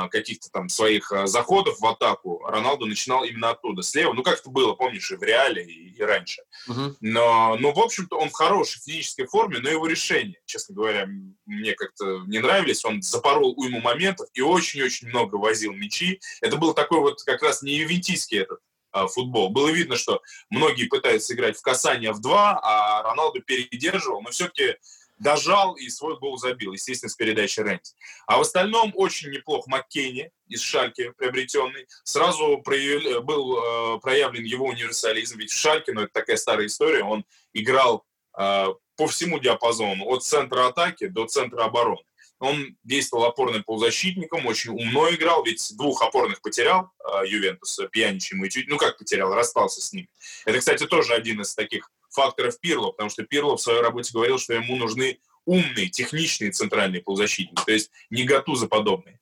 [0.10, 4.14] каких-то там своих а, заходов в атаку, Роналду начинал именно оттуда, слева.
[4.14, 6.44] Ну, как это было, помнишь, и в Реале, и, и раньше.
[6.70, 6.96] Uh-huh.
[7.02, 11.08] Но, ну, в общем-то, он в хорошей физической форме, но его решения, честно говоря,
[11.48, 12.86] мне как-то не нравились.
[12.86, 16.20] Он запорол уйму моментов и очень-очень много возил мячи.
[16.42, 18.60] Это был такой вот как раз не ювентийский этот
[18.92, 19.50] а, футбол.
[19.50, 24.76] Было видно, что многие пытаются играть в касание в два, а Роналду передерживал, но все-таки
[25.20, 27.92] дожал и свой гол забил, естественно, с передачи Рэнди.
[28.26, 31.88] А в остальном очень неплох Маккейни из Шальки приобретенный.
[32.04, 37.04] Сразу проявили, был э, проявлен его универсализм, ведь в Шальке, ну это такая старая история,
[37.04, 38.06] он играл
[38.38, 42.02] э, по всему диапазону, от центра атаки до центра обороны.
[42.40, 48.50] Он действовал опорным полузащитником, очень умно играл, ведь двух опорных потерял э, Ювентус, Пьяничи, и
[48.50, 50.08] чуть, ну как потерял, расстался с ним.
[50.46, 54.38] Это, кстати, тоже один из таких факторов Пирло, потому что Пирло в своей работе говорил,
[54.38, 59.20] что ему нужны умные, техничные центральные полузащитники, то есть не Гатуза подобные.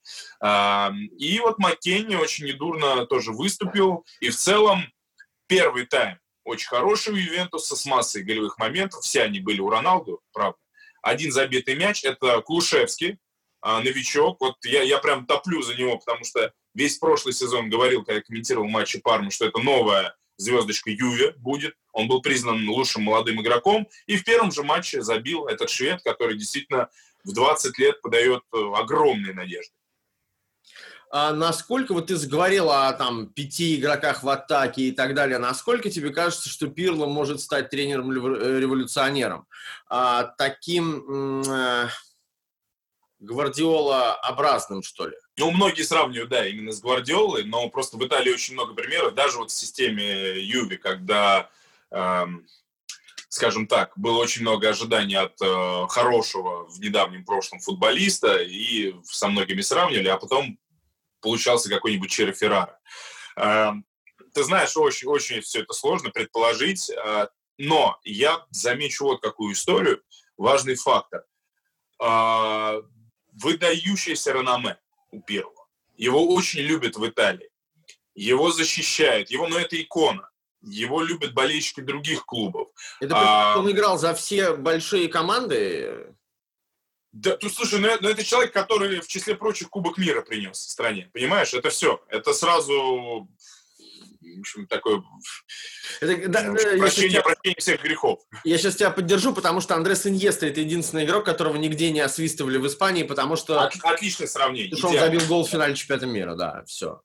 [1.18, 4.92] И вот Маккенни очень недурно тоже выступил, и в целом
[5.48, 10.22] первый тайм очень хороший у Ювентуса с массой голевых моментов, все они были у Роналду,
[10.34, 10.58] правда.
[11.02, 13.20] Один забитый мяч– это Клушевский,
[13.62, 14.40] а, новичок.
[14.40, 18.22] Вот я, я прям топлю за него, потому что весь прошлый сезон говорил, когда я
[18.22, 21.76] комментировал матчи Пармы, что это новая звездочка Юве будет.
[21.92, 23.88] Он был признан лучшим молодым игроком.
[24.06, 26.90] И в первом же матче забил этот швед, который действительно
[27.24, 29.74] в 20 лет подает э, огромные надежды.
[31.10, 35.90] А насколько, вот ты заговорил о там, пяти игроках в атаке и так далее, насколько
[35.90, 39.48] тебе кажется, что Пирло может стать тренером-революционером?
[39.90, 41.88] А, таким э,
[43.20, 45.16] Гвардиола-образным, что ли?
[45.38, 49.38] Ну, многие сравнивают, да, именно с Гвардиолой, но просто в Италии очень много примеров, даже
[49.38, 51.50] вот в системе Юви, когда,
[51.90, 52.48] эм,
[53.30, 59.28] скажем так, было очень много ожиданий от э, хорошего в недавнем прошлом футболиста, и со
[59.28, 60.60] многими сравнивали, а потом
[61.20, 62.80] получался какой-нибудь Черри Феррара.
[63.36, 63.72] Э,
[64.34, 67.28] ты знаешь, очень, очень все это сложно предположить, э,
[67.58, 70.04] но я замечу вот какую историю,
[70.38, 71.26] важный фактор.
[73.38, 74.78] Э, выдающееся реноме
[75.12, 75.68] у первого.
[75.96, 77.50] Его очень любят в Италии.
[78.16, 79.30] Его защищают.
[79.30, 80.30] Его, ну, это икона.
[80.62, 82.70] Его любят болельщики других клубов.
[83.00, 86.14] Это а, он играл за все большие команды?
[87.12, 91.10] Да, тут, слушай, ну, ну это человек, который в числе прочих Кубок мира принес стране.
[91.14, 92.04] Понимаешь, это все.
[92.10, 93.28] Это сразу
[94.70, 95.04] такое
[96.02, 98.20] это, да, прощение, тебя, прощение всех грехов.
[98.44, 102.58] Я сейчас тебя поддержу, потому что Андрес Иньеста это единственный игрок, которого нигде не освистывали
[102.58, 103.62] в Испании, потому что...
[103.62, 104.72] От, отличное сравнение.
[104.72, 107.02] Потому он забил гол в финале чемпионата мира, да, все.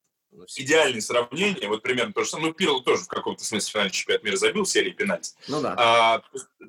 [0.56, 2.48] Идеальное сравнение, вот примерно то же самое.
[2.48, 5.32] Ну, Пирло тоже в каком-то смысле в финале чемпионата мира забил в серии пенальти.
[5.48, 5.74] Ну да.
[5.76, 6.22] А,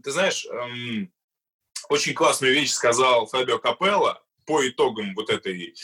[0.04, 1.12] ты знаешь, эм,
[1.90, 5.76] очень классную вещь сказал Фабио Капелло по итогам вот этой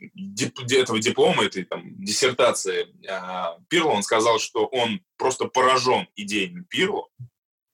[0.00, 7.08] этого диплома, этой там, диссертации а, Пирло, он сказал, что он просто поражен идеями Пирло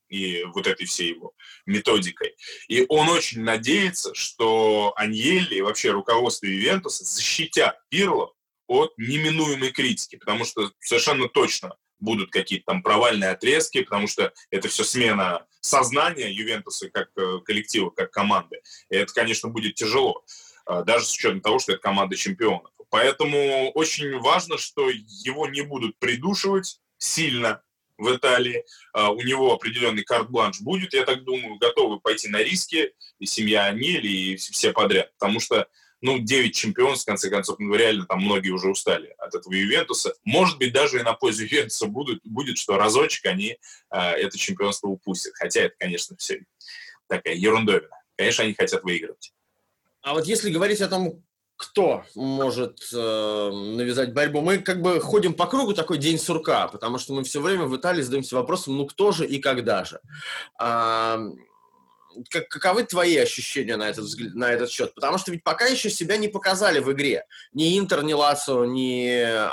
[0.08, 1.32] и вот этой всей его
[1.66, 2.36] методикой.
[2.68, 8.32] И он очень надеется, что Аньелли и вообще руководство Ювентуса защитят Пирло
[8.66, 14.68] от неминуемой критики, потому что совершенно точно будут какие-то там провальные отрезки, потому что это
[14.68, 18.60] все смена сознания Ювентуса как э, коллектива, как команды.
[18.90, 22.70] И это, конечно, будет тяжело, э, даже с учетом того, что это команда чемпионов.
[22.90, 27.62] Поэтому очень важно, что его не будут придушивать сильно
[27.98, 28.64] в Италии.
[28.94, 33.66] Э, у него определенный карт-бланш будет, я так думаю, готовы пойти на риски, и семья
[33.66, 35.12] Анели, и все подряд.
[35.18, 35.68] Потому что
[36.02, 40.14] ну, 9 чемпионов, в конце концов, ну, реально там многие уже устали от этого Ювентуса.
[40.24, 43.58] Может быть, даже и на пользу Ювентуса будет, будет что разочек они
[43.90, 45.34] э, это чемпионство упустят.
[45.34, 46.44] Хотя это, конечно, все
[47.08, 47.96] такая ерундовина.
[48.16, 49.32] Конечно, они хотят выигрывать.
[50.06, 51.24] А вот если говорить о том,
[51.56, 54.40] кто может э, навязать борьбу.
[54.40, 57.74] Мы как бы ходим по кругу такой день сурка, потому что мы все время в
[57.76, 60.00] Италии задаемся вопросом, ну кто же и когда же.
[60.60, 61.18] А,
[62.30, 64.94] как, каковы твои ощущения на этот, на этот счет?
[64.94, 67.24] Потому что ведь пока еще себя не показали в игре.
[67.52, 69.08] Ни Интер, ни Лацо, ни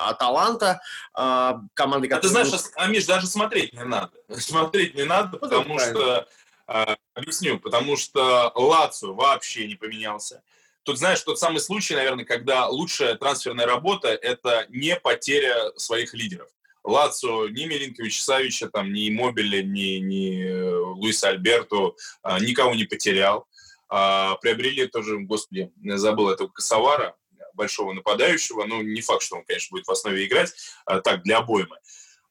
[0.07, 0.81] Аталанта.
[1.17, 2.19] Э, команды, которые...
[2.19, 4.11] А ты знаешь, а, Миш, даже смотреть не надо.
[4.37, 6.27] Смотреть не надо, ну, потому что...
[6.67, 10.43] Э, объясню, потому что Лацо вообще не поменялся.
[10.84, 16.49] Тут, знаешь, тот самый случай, наверное, когда лучшая трансферная работа– это не потеря своих лидеров.
[16.84, 22.84] Лацо ни Милинкович Савича, там, ни Мобиля, ни, ни э, Луиса Альберту а, никого не
[22.84, 23.47] потерял.
[23.88, 27.15] А, приобрели тоже, господи, забыл этого Косовара,
[27.54, 28.65] большого нападающего.
[28.65, 30.54] Ну, не факт, что он, конечно, будет в основе играть,
[30.86, 31.78] а, так, для обоймы.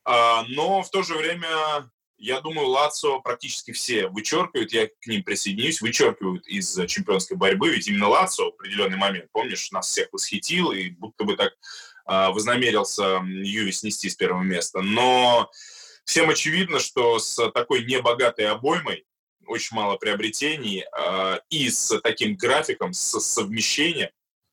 [0.05, 1.91] А, но в то же время
[2.23, 7.89] я думаю, Лацо практически все вычеркивают, я к ним присоединюсь, вычеркивают из чемпионской борьбы, ведь
[7.89, 11.53] именно Лацо в определенный момент, помнишь, нас всех восхитил, и будто бы так
[12.05, 14.83] а, вознамерился Юви снести с первого места.
[14.83, 15.51] Но
[16.05, 19.05] всем очевидно, что с такой небогатой обоймой,
[19.45, 24.11] очень мало приобретений, а, и с таким графиком, с совмещением,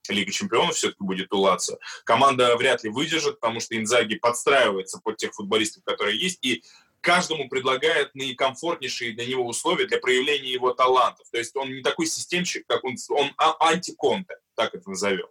[0.08, 1.78] Лига чемпионов все-таки будет улаться.
[2.04, 6.64] Команда вряд ли выдержит, потому что Инзаги подстраивается под тех футболистов, которые есть, и
[7.02, 11.28] каждому предлагает наикомфортнейшие для него условия для проявления его талантов.
[11.32, 15.28] То есть он не такой системщик, как он, он а, антиконтент, так это назовем.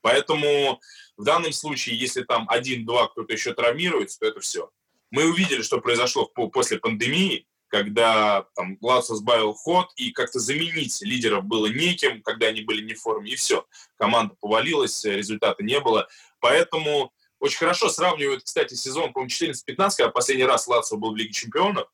[0.00, 0.80] Поэтому
[1.16, 4.70] в данном случае, если там один-два кто-то еще травмируется, то это все.
[5.10, 11.44] Мы увидели, что произошло после пандемии, когда там Лацо сбавил ход, и как-то заменить лидеров
[11.44, 13.66] было неким, когда они были не в форме, и все.
[13.96, 16.06] Команда повалилась, результата не было.
[16.40, 21.32] Поэтому очень хорошо сравнивают, кстати, сезон, по-моему, 14-15, когда последний раз Лацо был в Лиге
[21.32, 21.88] Чемпионов,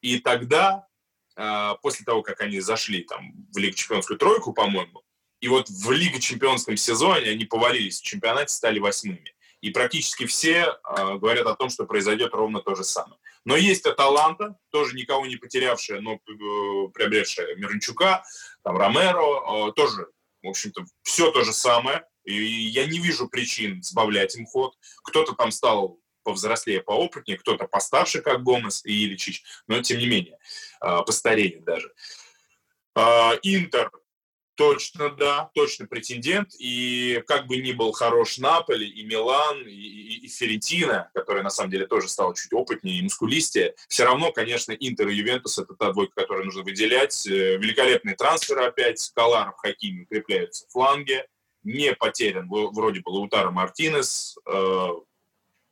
[0.00, 0.86] и тогда,
[1.34, 5.02] а, после того, как они зашли там в Лигу Чемпионскую тройку, по-моему,
[5.40, 9.34] и вот в Лиге Чемпионском сезоне они повалились в чемпионате, стали восьмыми.
[9.60, 13.18] И практически все э, говорят о том, что произойдет ровно то же самое.
[13.44, 18.22] Но есть Аталанта, тоже никого не потерявшая, но э, приобретшая Мирончука,
[18.62, 20.06] там Ромеро, э, тоже,
[20.42, 22.06] в общем-то, все то же самое.
[22.24, 24.74] И я не вижу причин сбавлять им ход.
[25.04, 30.38] Кто-то там стал повзрослее, поопытнее, кто-то постарше, как Гомес и Иличич, но тем не менее,
[30.80, 31.92] постарее даже.
[33.42, 33.90] Интер
[34.56, 36.54] Точно, да, точно претендент.
[36.58, 41.50] И как бы ни был хорош Наполи, и Милан, и, и, и Ферентина, которая на
[41.50, 45.74] самом деле тоже стала чуть опытнее и мускулистее, все равно, конечно, Интер и Ювентус– это
[45.74, 47.26] та двойка, которую нужно выделять.
[47.26, 49.10] Э, великолепные трансферы опять.
[49.14, 51.26] Каларов, Хакими укрепляются в фланге.
[51.64, 54.38] Не потерян вроде бы Лаутаро Мартинес.
[54.46, 54.88] Э,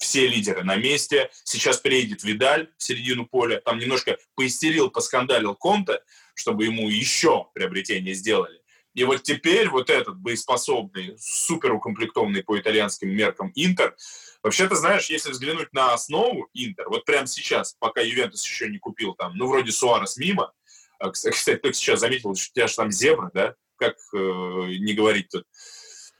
[0.02, 1.30] все лидеры на месте.
[1.44, 3.60] Сейчас приедет Видаль в середину поля.
[3.60, 6.00] Там немножко поистерил, поскандалил Конте,
[6.34, 8.60] чтобы ему еще приобретение сделали.
[8.94, 13.96] И вот теперь вот этот боеспособный, супер укомплектованный по итальянским меркам Интер,
[14.42, 19.14] вообще-то, знаешь, если взглянуть на основу Интер, вот прямо сейчас, пока Ювентус еще не купил
[19.14, 20.52] там, ну, вроде Суарес мимо,
[20.98, 24.92] а, кстати, только сейчас заметил, что у тебя же там зебра, да, как э, не
[24.92, 25.46] говорить тут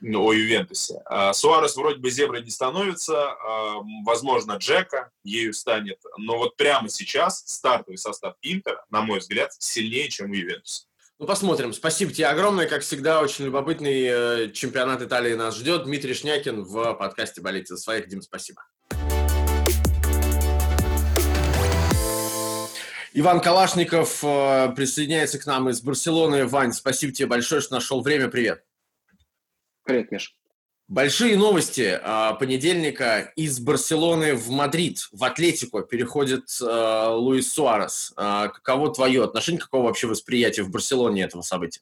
[0.03, 1.01] о Ювентусе.
[1.07, 6.89] А Суарес вроде бы зеброй не становится, а, возможно, Джека ею станет, но вот прямо
[6.89, 10.85] сейчас стартовый состав Интера, на мой взгляд, сильнее, чем у Ювентуса.
[11.19, 11.73] Ну, посмотрим.
[11.73, 12.67] Спасибо тебе огромное.
[12.67, 15.85] Как всегда, очень любопытный э, чемпионат Италии нас ждет.
[15.85, 18.09] Дмитрий Шнякин в подкасте «Болейте за своих».
[18.09, 18.65] Дим, спасибо.
[23.15, 26.47] Иван Калашников э, присоединяется к нам из Барселоны.
[26.47, 28.27] Вань, спасибо тебе большое, что нашел время.
[28.27, 28.65] Привет.
[29.85, 30.37] Привет, Миш.
[30.87, 38.13] Большие новости а, понедельника из Барселоны в Мадрид, в Атлетико переходит а, Луис Суарес.
[38.17, 41.81] А, каково твое отношение, какого вообще восприятия в Барселоне этого события?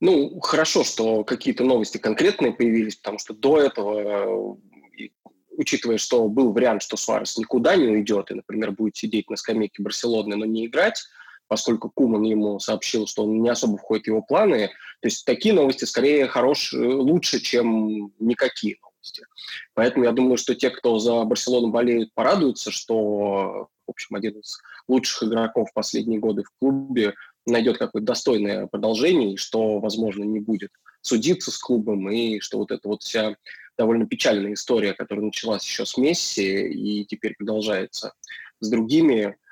[0.00, 4.56] Ну, хорошо, что какие-то новости конкретные появились, потому что до этого,
[5.56, 9.82] учитывая, что был вариант, что Суарес никуда не уйдет и, например, будет сидеть на скамейке
[9.82, 11.04] Барселоны, но не играть,
[11.48, 14.68] поскольку Куман ему сообщил, что он не особо входит в его планы.
[15.00, 19.24] То есть такие новости скорее хорош, лучше, чем никакие новости.
[19.74, 24.60] Поэтому я думаю, что те, кто за Барселону болеют, порадуются, что, в общем, один из
[24.86, 27.14] лучших игроков последние годы в клубе
[27.46, 30.70] найдет какое-то достойное продолжение, что, возможно, не будет
[31.00, 33.36] судиться с клубом, и что вот эта вот вся
[33.78, 38.12] довольно печальная история, которая началась еще с Месси и теперь продолжается
[38.60, 39.47] с другими Э,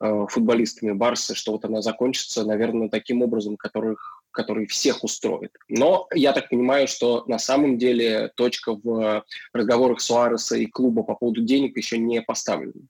[0.00, 5.52] футболистами Барса, что вот она закончится, наверное, таким образом, которых, который всех устроит.
[5.68, 11.14] Но я так понимаю, что на самом деле точка в разговорах Суареса и клуба по
[11.14, 12.86] поводу денег еще не поставлена.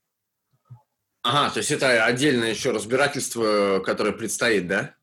[1.23, 4.95] Ага, то есть это отдельное еще разбирательство, которое предстоит, да?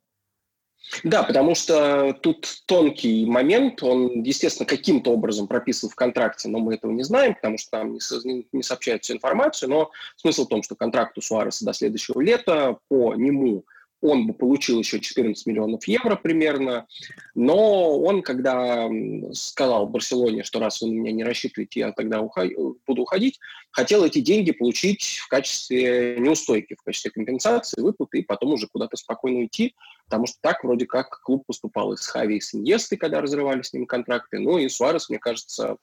[1.04, 6.76] Да, потому что тут тонкий момент, он, естественно, каким-то образом прописан в контракте, но мы
[6.76, 10.76] этого не знаем, потому что там не, сообщают всю информацию, но смысл в том, что
[10.76, 13.66] контракт у Суареса до следующего лета, по нему
[14.02, 16.88] он бы получил еще 14 миллионов евро примерно,
[17.34, 18.90] но он, когда
[19.34, 22.50] сказал Барселоне, что раз вы на меня не рассчитываете, я тогда уход...
[22.86, 23.40] буду уходить,
[23.72, 28.98] хотел эти деньги получить в качестве неустойки, в качестве компенсации, выплаты, и потом уже куда-то
[28.98, 29.74] спокойно уйти,
[30.06, 33.64] потому что так вроде как клуб поступал и с Хави, и с Иньестой, когда разрывали
[33.64, 35.78] с ним контракты, ну и Суарес, мне кажется,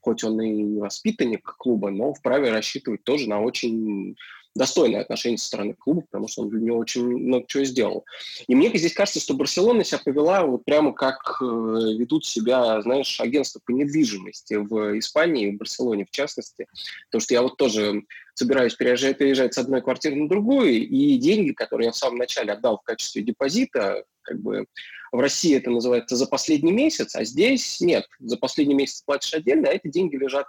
[0.00, 4.16] хоть он и не воспитанник клуба, но вправе рассчитывать тоже на очень
[4.54, 8.04] достойное отношение со стороны клуба, потому что он для него очень много чего сделал.
[8.46, 13.20] И мне здесь кажется, что Барселона себя повела вот прямо как э, ведут себя, знаешь,
[13.20, 16.66] агентства по недвижимости в Испании, в Барселоне в частности.
[17.06, 18.02] Потому что я вот тоже
[18.34, 22.52] собираюсь переезжать, переезжать с одной квартиры на другую, и деньги, которые я в самом начале
[22.52, 24.66] отдал в качестве депозита, как бы
[25.12, 28.06] в России это называется за последний месяц, а здесь нет.
[28.20, 30.46] За последний месяц платишь отдельно, а эти деньги лежат,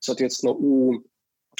[0.00, 1.04] соответственно, у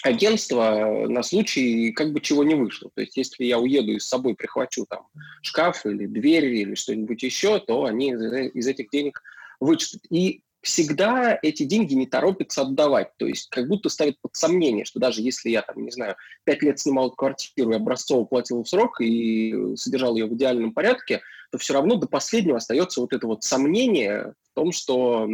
[0.02, 2.90] агентство на случай, как бы чего не вышло.
[2.94, 5.06] То есть, если я уеду и с собой прихвачу там
[5.42, 9.22] шкаф или дверь или что-нибудь еще, то они из этих денег
[9.60, 10.02] вычтут.
[10.10, 13.16] И всегда эти деньги не торопятся отдавать.
[13.16, 16.62] То есть как будто ставят под сомнение, что даже если я, там, не знаю, пять
[16.62, 21.58] лет снимал квартиру и образцово платил в срок и содержал ее в идеальном порядке, то
[21.58, 25.28] все равно до последнего остается вот это вот сомнение в том, что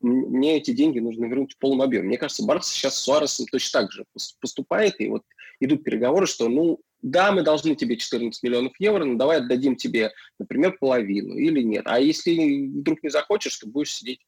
[0.00, 2.08] мне эти деньги нужно вернуть в полном объеме.
[2.08, 4.04] Мне кажется, Барс сейчас с Суаресом точно так же
[4.40, 5.22] поступает, и вот
[5.60, 10.12] идут переговоры, что, ну, да, мы должны тебе 14 миллионов евро, но давай отдадим тебе,
[10.38, 11.82] например, половину или нет.
[11.86, 14.20] А если вдруг не захочешь, то будешь сидеть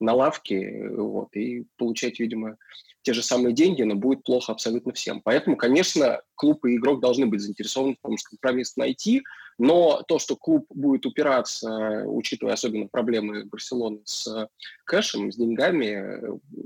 [0.00, 2.56] на лавке вот, и получать, видимо,
[3.02, 5.20] те же самые деньги, но будет плохо абсолютно всем.
[5.22, 9.22] Поэтому, конечно, клуб и игрок должны быть заинтересованы в том, чтобы компромисс найти,
[9.58, 14.48] но то, что клуб будет упираться, учитывая особенно проблемы Барселоны с
[14.84, 16.22] кэшем, с деньгами,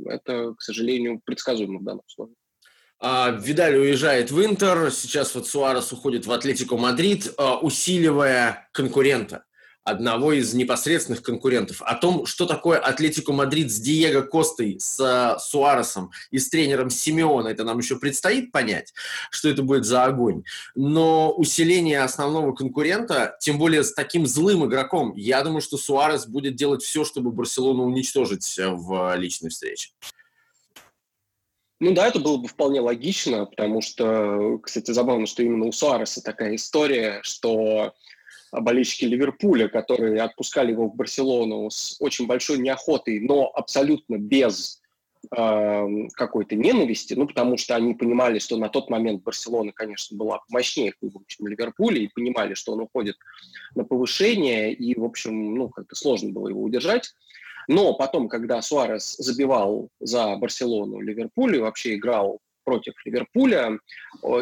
[0.08, 2.36] это, к сожалению, предсказуемо в данном случае.
[2.98, 9.44] А, Видаль уезжает в Интер, сейчас вот Суарес уходит в Атлетико Мадрид, а, усиливая конкурента
[9.84, 15.38] одного из непосредственных конкурентов, о том, что такое Атлетико Мадрид с Диего Костой, с э,
[15.40, 18.94] Суаресом и с тренером Симеоне, это нам еще предстоит понять,
[19.30, 20.44] что это будет за огонь.
[20.74, 26.54] Но усиление основного конкурента, тем более с таким злым игроком, я думаю, что Суарес будет
[26.54, 29.90] делать все, чтобы Барселону уничтожить э, в личной встрече.
[31.80, 36.22] Ну да, это было бы вполне логично, потому что, кстати, забавно, что именно у Суареса
[36.22, 37.94] такая история, что
[38.52, 44.82] болельщики Ливерпуля, которые отпускали его в Барселону с очень большой неохотой, но абсолютно без
[45.34, 50.40] э, какой-то ненависти, ну, потому что они понимали, что на тот момент Барселона, конечно, была
[50.50, 53.16] мощнее клубом, чем Ливерпуль, и понимали, что он уходит
[53.74, 57.14] на повышение, и, в общем, ну, как-то сложно было его удержать.
[57.68, 63.78] Но потом, когда Суарес забивал за Барселону Ливерпуль и вообще играл против Ливерпуля,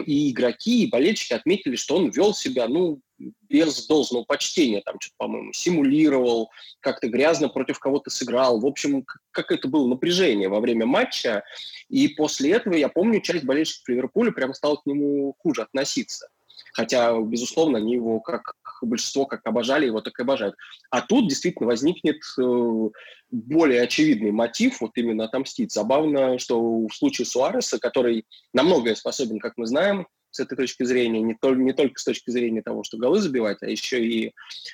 [0.05, 3.01] и игроки, и болельщики отметили, что он вел себя, ну,
[3.49, 6.51] без должного почтения, там что-то, по-моему, симулировал,
[6.81, 8.61] как-то грязно против кого-то сыграл.
[8.61, 11.43] В общем, как это было напряжение во время матча.
[11.89, 16.29] И после этого, я помню, часть болельщиков Ливерпуля прямо стала к нему хуже относиться.
[16.73, 20.55] Хотя, безусловно, они его, как большинство, как обожали его, так и обожают.
[20.91, 22.89] А тут действительно возникнет э,
[23.31, 25.73] более очевидный мотив, вот именно отомстить.
[25.73, 30.85] Забавно, что в случае Суареса, который на многое способен, как мы знаем, с этой точки
[30.85, 34.33] зрения, не, только не только с точки зрения того, что голы забивать, а еще и,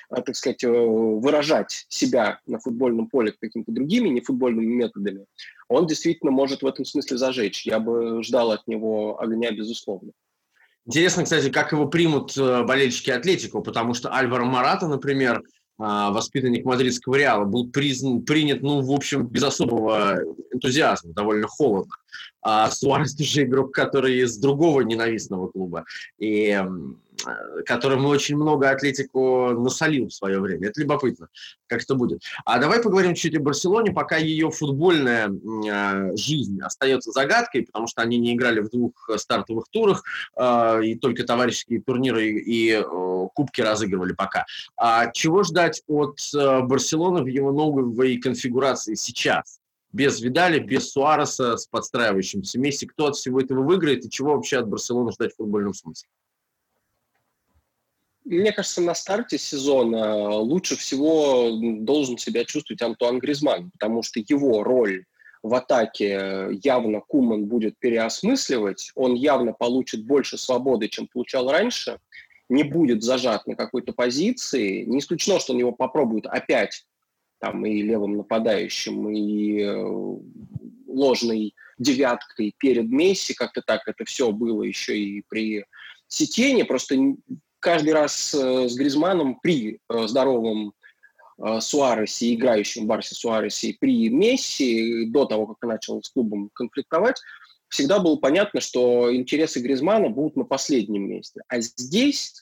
[0.09, 5.25] а, так сказать, э, выражать себя на футбольном поле какими-то другими нефутбольными методами,
[5.67, 7.65] он действительно может в этом смысле зажечь.
[7.65, 10.11] Я бы ждал от него огня, безусловно.
[10.85, 15.43] Интересно, кстати, как его примут э, болельщики Атлетику, потому что Альваро Марата, например,
[15.77, 20.19] воспитанник мадридского Реала, был признан, принят, ну, в общем, без особого
[20.51, 21.93] энтузиазма, довольно холодно.
[22.41, 25.85] А Суарес тоже игрок, который из другого ненавистного клуба.
[26.17, 26.59] И
[27.65, 30.69] которому очень много Атлетику насолил в свое время.
[30.69, 31.29] Это любопытно,
[31.67, 32.21] как это будет.
[32.45, 38.01] А давай поговорим чуть о Барселоне, пока ее футбольная э, жизнь остается загадкой, потому что
[38.01, 40.03] они не играли в двух стартовых турах,
[40.35, 42.83] э, и только товарищеские турниры и
[43.33, 44.45] кубки разыгрывали пока.
[44.77, 49.59] А чего ждать от Барселоны в его новой конфигурации сейчас?
[49.93, 52.85] без Видали, без Суареса, с подстраивающимся Месси.
[52.85, 56.07] Кто от всего этого выиграет и чего вообще от Барселоны ждать в футбольном смысле?
[58.27, 61.49] Мне кажется, на старте сезона лучше всего
[61.79, 65.05] должен себя чувствовать Антуан Гризман, потому что его роль
[65.43, 71.99] в атаке явно Куман будет переосмысливать, он явно получит больше свободы, чем получал раньше,
[72.49, 74.83] не будет зажат на какой-то позиции.
[74.83, 76.85] Не исключено, что он его попробует опять
[77.39, 80.17] там и левым нападающим, и э,
[80.87, 85.65] ложной девяткой перед Месси, как-то так это все было еще и при
[86.07, 86.97] Сетене, просто
[87.59, 90.73] каждый раз э, с Гризманом при э, здоровом
[91.37, 97.21] э, Суаресе, играющем Барсе Суаресе, при Месси, до того, как он начал с клубом конфликтовать,
[97.69, 101.41] всегда было понятно, что интересы Гризмана будут на последнем месте.
[101.47, 102.41] А здесь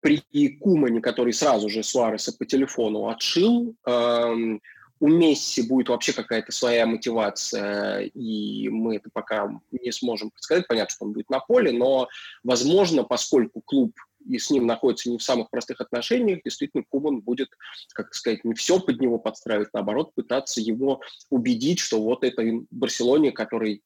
[0.00, 4.60] при Кумане, который сразу же Суареса по телефону отшил, эм,
[5.00, 10.66] у Месси будет вообще какая-то своя мотивация, и мы это пока не сможем предсказать.
[10.66, 12.08] Понятно, что он будет на поле, но,
[12.42, 13.92] возможно, поскольку клуб
[14.28, 17.48] и с ним находится не в самых простых отношениях, действительно Кубан будет,
[17.94, 21.00] как сказать, не все под него подстраивать, наоборот, пытаться его
[21.30, 23.82] убедить, что вот это Барселоне, который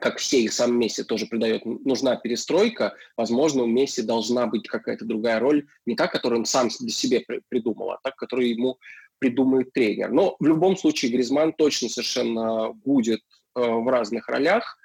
[0.00, 5.04] как все и сам Месси тоже придает, нужна перестройка, возможно, у Месси должна быть какая-то
[5.04, 8.78] другая роль, не та, которую он сам для себя придумал, а та, которую ему
[9.18, 10.10] придумает тренер.
[10.10, 13.20] Но в любом случае Гризман точно совершенно будет
[13.54, 14.78] э, в разных ролях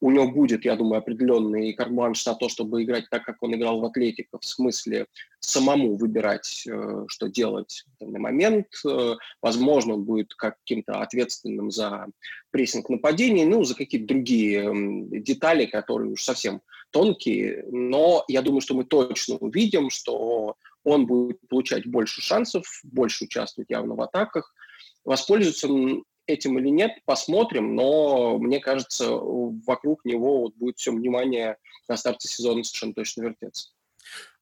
[0.00, 3.80] у него будет, я думаю, определенный карт-бланш на то, чтобы играть так, как он играл
[3.80, 5.06] в Атлетико, в смысле
[5.40, 8.66] самому выбирать, э, что делать в данный момент.
[8.86, 12.06] Э, возможно, он будет каким-то ответственным за
[12.50, 14.70] прессинг нападений, ну, за какие-то другие
[15.20, 17.64] детали, которые уж совсем тонкие.
[17.70, 23.70] Но я думаю, что мы точно увидим, что он будет получать больше шансов, больше участвовать
[23.70, 24.54] явно в атаках.
[25.04, 25.68] Воспользуется
[26.26, 31.56] этим или нет, посмотрим, но мне кажется, вокруг него вот будет все внимание
[31.88, 33.70] на старте сезона совершенно точно вертеться.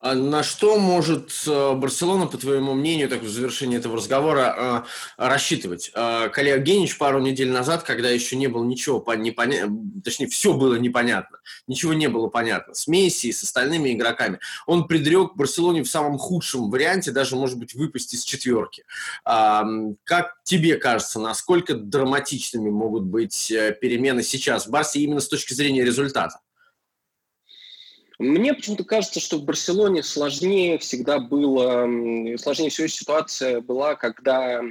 [0.04, 4.84] А на что может э, Барселона, по твоему мнению, так в завершении этого разговора,
[5.16, 5.90] э, рассчитывать?
[5.94, 10.74] Э, коллега Генич пару недель назад, когда еще не было ничего непонятно, точнее, все было
[10.74, 15.88] непонятно, ничего не было понятно, с Месси и с остальными игроками, он предрек Барселоне в
[15.88, 18.84] самом худшем варианте даже, может быть, выпасть из четверки.
[19.24, 23.48] Как тебе кажется, насколько драматичными могут быть
[23.80, 26.40] перемены сейчас в Барсе именно с точки зрения результата?
[28.24, 31.86] Мне почему-то кажется, что в Барселоне сложнее всегда было,
[32.38, 34.62] сложнее всего ситуация была, когда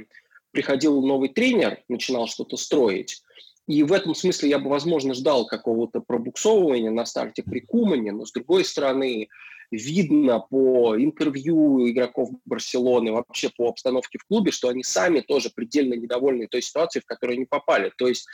[0.50, 3.22] приходил новый тренер, начинал что-то строить.
[3.68, 8.26] И в этом смысле я бы, возможно, ждал какого-то пробуксовывания на старте при Кумане, но
[8.26, 9.28] с другой стороны,
[9.70, 15.94] видно по интервью игроков Барселоны, вообще по обстановке в клубе, что они сами тоже предельно
[15.94, 17.92] недовольны той ситуацией, в которую они попали.
[17.96, 18.26] То есть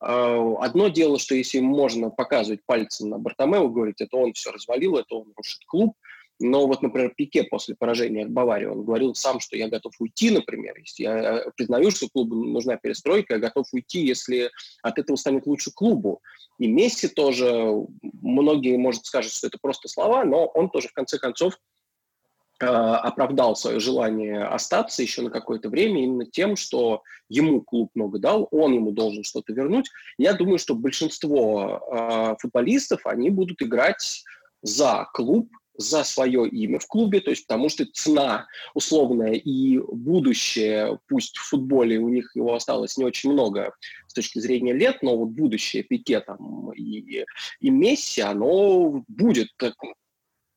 [0.00, 4.96] э, одно дело, что если можно показывать пальцем на Бартомео, говорить, это он все развалил,
[4.96, 5.96] это он рушит клуб,
[6.42, 10.30] но вот, например, Пике после поражения от Баварии, он говорил сам, что я готов уйти,
[10.30, 14.50] например, я э, признаю, что клубу нужна перестройка, я готов уйти, если
[14.82, 16.20] от этого станет лучше клубу.
[16.58, 17.72] И Месси тоже,
[18.20, 21.54] многие, может, скажут, что это просто слова, но он тоже, в конце концов,
[22.60, 28.18] э, оправдал свое желание остаться еще на какое-то время именно тем, что ему клуб много
[28.18, 29.88] дал, он ему должен что-то вернуть.
[30.18, 34.24] Я думаю, что большинство э, футболистов, они будут играть
[34.62, 40.98] за клуб, за свое имя в клубе, то есть потому что цена условная и будущее,
[41.08, 43.74] пусть в футболе у них его осталось не очень много
[44.06, 47.24] с точки зрения лет, но вот будущее Пике там и,
[47.60, 49.74] и Месси, оно будет так,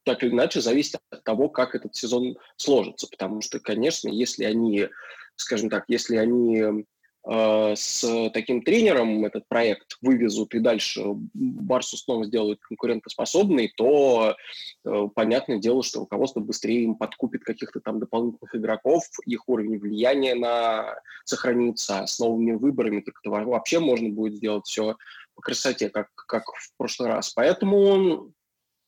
[0.04, 4.90] так или иначе зависеть от того, как этот сезон сложится, потому что, конечно, если они,
[5.36, 6.86] скажем так, если они
[7.28, 11.02] с таким тренером этот проект вывезут и дальше
[11.34, 14.36] Барсу снова сделают конкурентоспособной, то
[14.84, 20.36] э, понятное дело, что руководство быстрее им подкупит каких-то там дополнительных игроков, их уровень влияния
[20.36, 24.96] на сохранится, а с новыми выборами так-то вообще можно будет сделать все
[25.34, 27.32] по красоте, как, как в прошлый раз.
[27.34, 28.32] Поэтому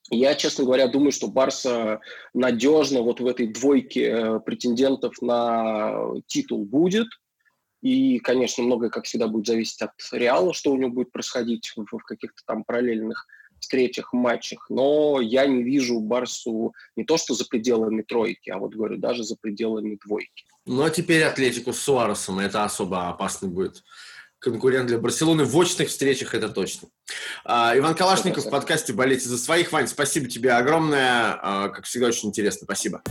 [0.10, 2.00] я, честно говоря, думаю, что Барса
[2.34, 7.08] надежно вот в этой двойке э, претендентов на титул будет.
[7.88, 11.86] И, конечно, многое, как всегда, будет зависеть от Реала, что у него будет происходить в,
[11.86, 13.26] в каких-то там параллельных
[13.62, 14.66] встречах, матчах.
[14.70, 19.24] Но я не вижу Барсу не то, что за пределами тройки, а вот, говорю, даже
[19.24, 20.46] за пределами двойки.
[20.66, 23.84] Ну, а теперь Атлетику с Суаресом, это особо опасный будет
[24.40, 26.90] конкурент для Барселоны в очных встречах, это точно.
[27.44, 29.72] А, Иван Калашников в подкасте «Болейте за своих».
[29.72, 31.40] Вань, спасибо тебе огромное.
[31.42, 32.66] А, как всегда, очень интересно.
[32.66, 33.02] Спасибо.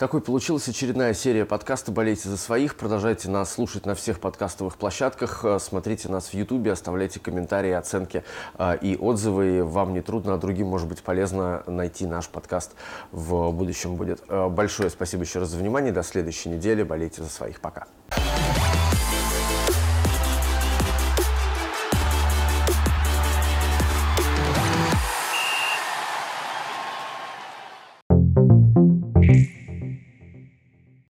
[0.00, 2.76] Такой получилась очередная серия подкаста «Болейте за своих».
[2.76, 5.44] Продолжайте нас слушать на всех подкастовых площадках.
[5.60, 8.24] Смотрите нас в Ютубе, оставляйте комментарии, оценки
[8.56, 9.62] э, и отзывы.
[9.62, 12.72] Вам не трудно, а другим может быть полезно найти наш подкаст
[13.12, 14.22] в будущем будет.
[14.30, 15.92] Э, большое спасибо еще раз за внимание.
[15.92, 16.82] До следующей недели.
[16.82, 17.60] Болейте за своих.
[17.60, 17.86] Пока.